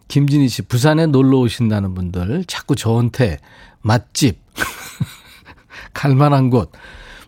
[0.10, 3.38] 김진희 씨 부산에 놀러 오신다는 분들 자꾸 저한테
[3.80, 4.42] 맛집
[5.94, 6.70] 갈만한 곳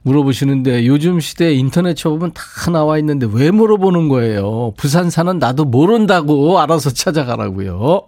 [0.03, 4.73] 물어보시는데 요즘 시대에 인터넷 쳐보면 다 나와 있는데 왜 물어보는 거예요?
[4.77, 8.05] 부산 사는 나도 모른다고 알아서 찾아가라고요.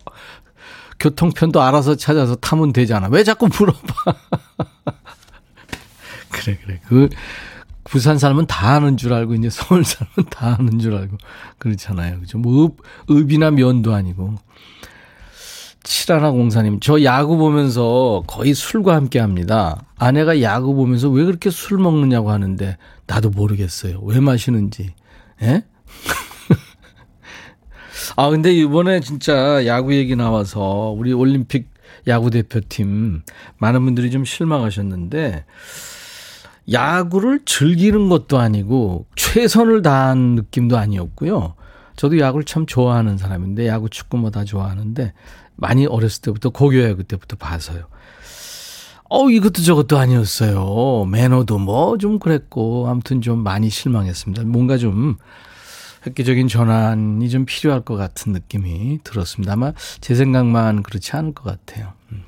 [0.99, 3.07] 교통편도 알아서 찾아서 타면 되잖아.
[3.09, 3.79] 왜 자꾸 물어봐?
[6.31, 6.81] 그래, 그래.
[6.87, 7.09] 그,
[7.83, 11.17] 부산 사람은 다 아는 줄 알고, 이제 서울 사람은 다 아는 줄 알고,
[11.57, 12.19] 그렇잖아요.
[12.21, 12.37] 그죠?
[12.37, 12.77] 뭐, 읍,
[13.09, 14.35] 읍이나 면도 아니고.
[15.85, 19.85] 칠하나 공사님, 저 야구 보면서 거의 술과 함께 합니다.
[19.97, 22.77] 아내가 야구 보면서 왜 그렇게 술 먹느냐고 하는데,
[23.07, 24.01] 나도 모르겠어요.
[24.03, 24.93] 왜 마시는지.
[25.43, 25.63] 예?
[28.17, 31.69] 아, 근데 이번에 진짜 야구 얘기 나와서 우리 올림픽
[32.07, 33.21] 야구 대표팀
[33.59, 35.45] 많은 분들이 좀 실망하셨는데,
[36.71, 41.53] 야구를 즐기는 것도 아니고, 최선을 다한 느낌도 아니었고요.
[41.95, 45.13] 저도 야구를 참 좋아하는 사람인데, 야구 축구 뭐 다 좋아하는데,
[45.55, 47.85] 많이 어렸을 때부터 고교야구 때부터 봐서요.
[49.09, 51.05] 어, 이것도 저것도 아니었어요.
[51.05, 54.43] 매너도 뭐 좀 그랬고, 아무튼 좀 많이 실망했습니다.
[54.45, 55.15] 뭔가 좀
[56.07, 59.53] 획기적인 전환이 좀 필요할 것 같은 느낌이 들었습니다.
[59.53, 61.93] 아마 제 생각만 그렇지 않을 것 같아요.
[62.11, 62.23] 음.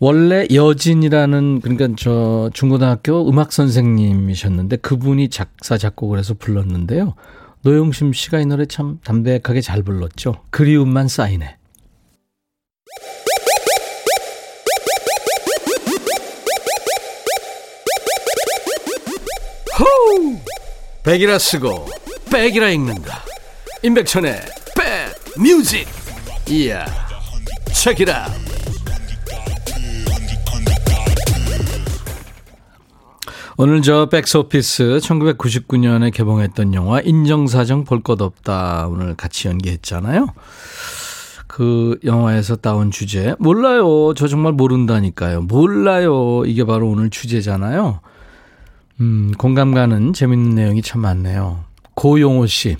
[0.00, 7.14] 원래 여진이라는 그러니까 저 중고등학교 음악 선생님이셨는데 그분이 작사 작곡을 해서 불렀는데요.
[7.62, 10.42] 노영심 씨가 이 노래 참 담백하게 잘 불렀죠.
[10.50, 11.56] 그리움만 쌓이네.
[19.78, 20.38] 호우!
[21.04, 21.88] 백이라 쓰고
[22.30, 23.24] 백이라 읽는다.
[23.82, 24.40] 임백천의
[24.76, 25.86] 백 뮤직.
[26.48, 26.86] 이야.
[27.72, 28.47] 책이라.
[33.60, 40.28] 오늘 저 백스오피스 1999년에 개봉했던 영화 인정사정 볼 것 없다 오늘 같이 연기했잖아요.
[41.48, 44.14] 그 영화에서 따온 주제 몰라요.
[44.14, 45.42] 저 정말 모른다니까요.
[45.42, 46.44] 몰라요.
[46.46, 47.98] 이게 바로 오늘 주제잖아요.
[49.00, 51.64] 음, 공감 가는 재밌는 내용이 참 많네요.
[51.94, 52.76] 고용호 씨.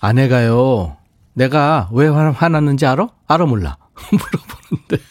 [0.00, 0.96] 아내가요.
[1.34, 3.06] 내가 왜 화났는지 알아?
[3.28, 3.76] 알아 몰라.
[4.10, 5.04] 물어보는데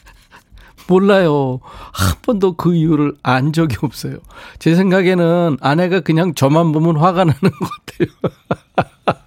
[0.88, 1.60] 몰라요.
[1.92, 4.18] 한 번도 그 이유를 안 적이 없어요.
[4.60, 9.16] 제 생각에는 아내가 그냥 저만 보면 화가 나는 것 같아요.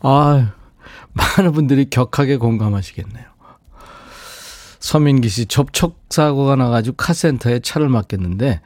[0.00, 0.52] 아,
[1.12, 3.24] 많은 분들이 격하게 공감하시겠네요.
[4.80, 8.60] 서민기 씨 접촉 사고가 나가지고 카센터에 차를 맡겼는데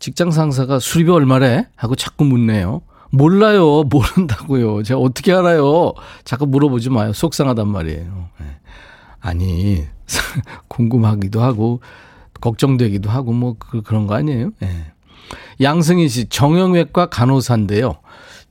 [0.00, 1.68] 직장 상사가 수리비 얼마래?
[1.76, 2.82] 하고 자꾸 묻네요.
[3.10, 3.84] 몰라요.
[3.84, 4.82] 모른다고요.
[4.82, 5.94] 제가 어떻게 알아요?
[6.24, 7.12] 자꾸 물어보지 마요.
[7.12, 8.28] 속상하단 말이에요.
[8.38, 8.46] 네.
[9.28, 9.86] 아니,
[10.68, 11.80] 궁금하기도 하고,
[12.40, 14.50] 걱정되기도 하고, 뭐, 그, 그런 거 아니에요?
[14.62, 14.66] 예.
[14.66, 14.92] 네.
[15.60, 17.98] 양승희 씨, 정형외과 간호사인데요.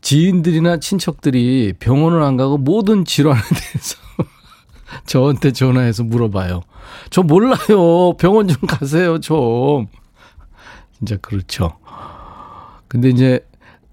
[0.02, 3.98] 지인들이나 친척들이 병원을 안 가고 모든 질환에 대해서
[5.08, 6.62] 저한테 전화해서 물어봐요.
[7.10, 8.14] 저 몰라요.
[8.20, 9.88] 병원 좀 가세요, 좀.
[10.98, 11.78] 진짜 그렇죠.
[12.88, 13.46] 근데 이제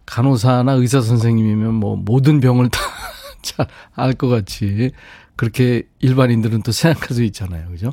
[0.06, 2.80] 간호사나 의사 선생님이면 뭐 모든 병을 다
[3.42, 3.66] 잘
[3.96, 4.90] 알 것 같이
[5.36, 7.68] 그렇게 일반인들은 또 생각할 수 있잖아요.
[7.70, 7.92] 그죠?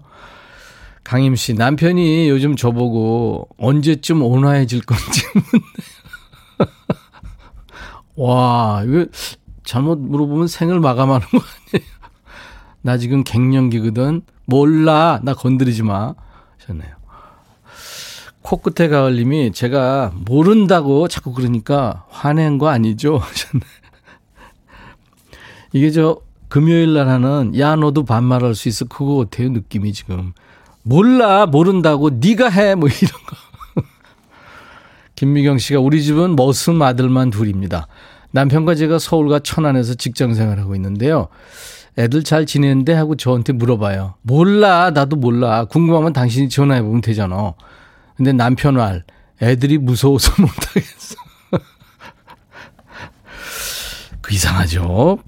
[1.04, 6.72] 강임 씨, 남편이 요즘 저보고 언제쯤 온화해질 건지 묻네요.
[8.16, 9.06] 와, 이거
[9.64, 11.92] 잘못 물어보면 생을 마감하는 거 아니에요?
[12.82, 14.22] 나 지금 갱년기거든.
[14.46, 15.20] 몰라.
[15.24, 16.14] 나 건드리지 마.
[16.60, 16.96] 하셨네요.
[18.42, 23.18] 코끝에 가을님이 제가 모른다고 자꾸 그러니까 화낸 거 아니죠?
[23.22, 23.66] 하셨네.
[25.74, 26.20] 이게 저
[26.52, 28.84] 금요일 날 하는 야 너도 반말할 수 있어.
[28.84, 29.48] 그거 같아요?
[29.48, 30.34] 느낌이 지금.
[30.84, 32.10] 몰라 모른다고.
[32.10, 32.76] 네가 해.
[32.76, 33.38] 뭐 이런 거.
[35.16, 37.88] 김미경 씨가 우리 집은 머슴 아들만 둘입니다.
[38.32, 41.30] 남편과 제가 서울과 천안에서 직장 생활하고 있는데요.
[41.98, 44.16] 애들 잘 지내는데 하고 저한테 물어봐요.
[44.22, 45.64] 몰라 나도 몰라.
[45.64, 47.54] 궁금하면 당신이 전화해 보면 되잖아.
[48.18, 49.06] 근데 남편 말
[49.42, 51.16] 애들이 무서워서 못하겠어.
[54.20, 55.20] 그 이상하죠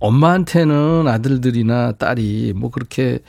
[0.00, 3.20] 엄마한테는 아들들이나 딸이 뭐 그렇게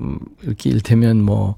[0.00, 1.56] 음 이렇게 일테면 뭐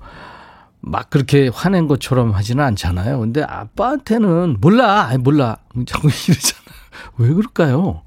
[0.88, 3.18] 막 그렇게 화낸 것처럼 하지는 않잖아요.
[3.18, 6.66] 근데 아빠한테는 몰라, 아니 몰라 자꾸 이러잖아요.
[7.18, 8.02] 왜 그럴까요?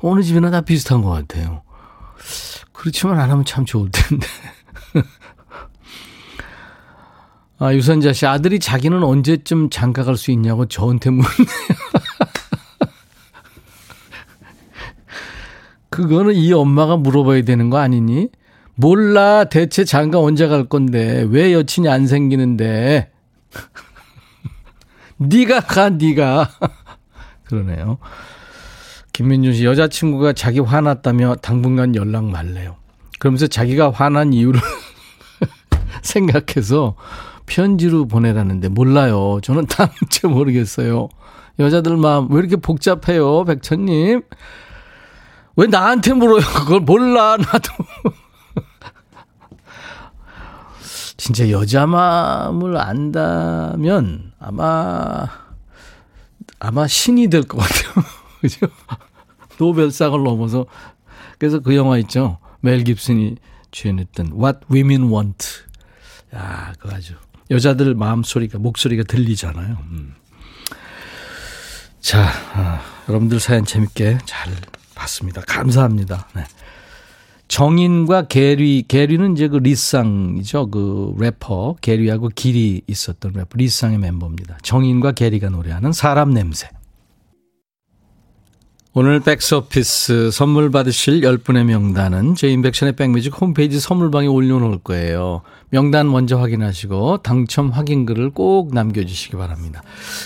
[0.00, 1.62] 어느 집이나 다 비슷한 것 같아요.
[2.72, 4.26] 그렇지만 안 하면 참 좋을 텐데.
[7.58, 11.26] 아, 유선자 씨, 아들이 자기는 언제쯤 장가 갈 수 있냐고 저한테 묻네요.
[15.90, 18.28] 그거는 이 엄마가 물어봐야 되는 거 아니니?
[18.74, 19.44] 몰라.
[19.44, 21.26] 대체 장가 언제 갈 건데.
[21.28, 23.10] 왜 여친이 안 생기는데.
[25.18, 26.50] 네가 가, 네가.
[27.44, 27.98] 그러네요.
[29.12, 32.76] 김민준 씨, 여자친구가 자기 화났다며 당분간 연락 말래요.
[33.18, 34.60] 그러면서 자기가 화난 이유를
[36.02, 36.94] 생각해서
[37.46, 39.40] 편지로 보내라는데 몰라요.
[39.42, 41.08] 저는 다음째 모르겠어요.
[41.58, 44.22] 여자들 마음 왜 이렇게 복잡해요, 백천님?
[45.58, 46.40] 왜 나한테 물어요?
[46.54, 47.72] 그걸 몰라, 나도.
[51.16, 55.26] 진짜 여자 마음을 안다면 아마,
[56.60, 58.04] 아마 신이 될 것 같아요.
[58.40, 58.66] 그죠?
[59.58, 60.66] 노벨상을 넘어서.
[61.38, 62.38] 그래서 그 영화 있죠.
[62.60, 63.36] 멜 깁슨이
[63.72, 65.44] 주연했던 What Women Want.
[66.36, 67.14] 야, 그거 아주.
[67.50, 69.76] 여자들 마음소리가, 목소리가 들리잖아요.
[69.90, 70.14] 음.
[72.00, 74.52] 자, 아, 여러분들 사연 재밌게 잘
[74.98, 75.40] 봤습니다.
[75.42, 76.28] 감사합니다.
[76.34, 76.44] 네.
[77.48, 80.70] 정인과 게리, 게리는 이제 그 리쌍이죠.
[80.70, 84.58] 그 래퍼, 게리하고 길이 있었던 래퍼, 리쌍의 멤버입니다.
[84.62, 86.68] 정인과 게리가 노래하는 사람 냄새.
[88.94, 95.42] 오늘 백스오피스 선물 받으실 10분의 명단은 저희 인백션의 백뮤직 홈페이지 선물방에 올려놓을 거예요.
[95.70, 99.82] 명단 먼저 확인하시고 당첨 확인글을 꼭 남겨주시기 바랍니다.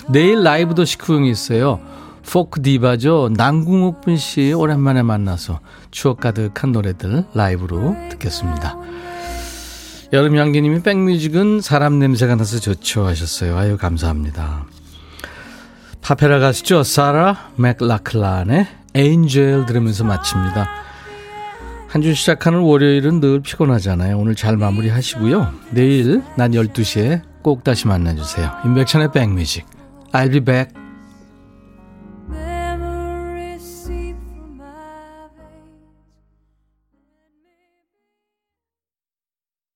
[0.09, 1.81] 내일 라이브 도시 구용이 있어요.
[2.29, 3.31] 포크 디바죠.
[3.37, 5.61] 남궁옥분 씨 오랜만에 만나서
[5.91, 8.77] 추억 가득한 노래들 라이브로 듣겠습니다.
[10.12, 13.57] 여름 향기님이 백뮤직은 사람 냄새가 나서 좋죠 하셨어요.
[13.57, 14.66] 아유 감사합니다.
[16.03, 16.83] 파페라 가수죠.
[16.83, 20.68] 사라 맥라클란의 에인젤 들으면서 마칩니다.
[21.89, 24.16] 한 주 시작하는 월요일은 늘 피곤하잖아요.
[24.18, 25.53] 오늘 잘 마무리하시고요.
[25.73, 28.51] 내일 낮 12시에 꼭 다시 만나주세요.
[28.64, 29.66] 인백천의 백뮤직.
[30.12, 30.82] I'll be back.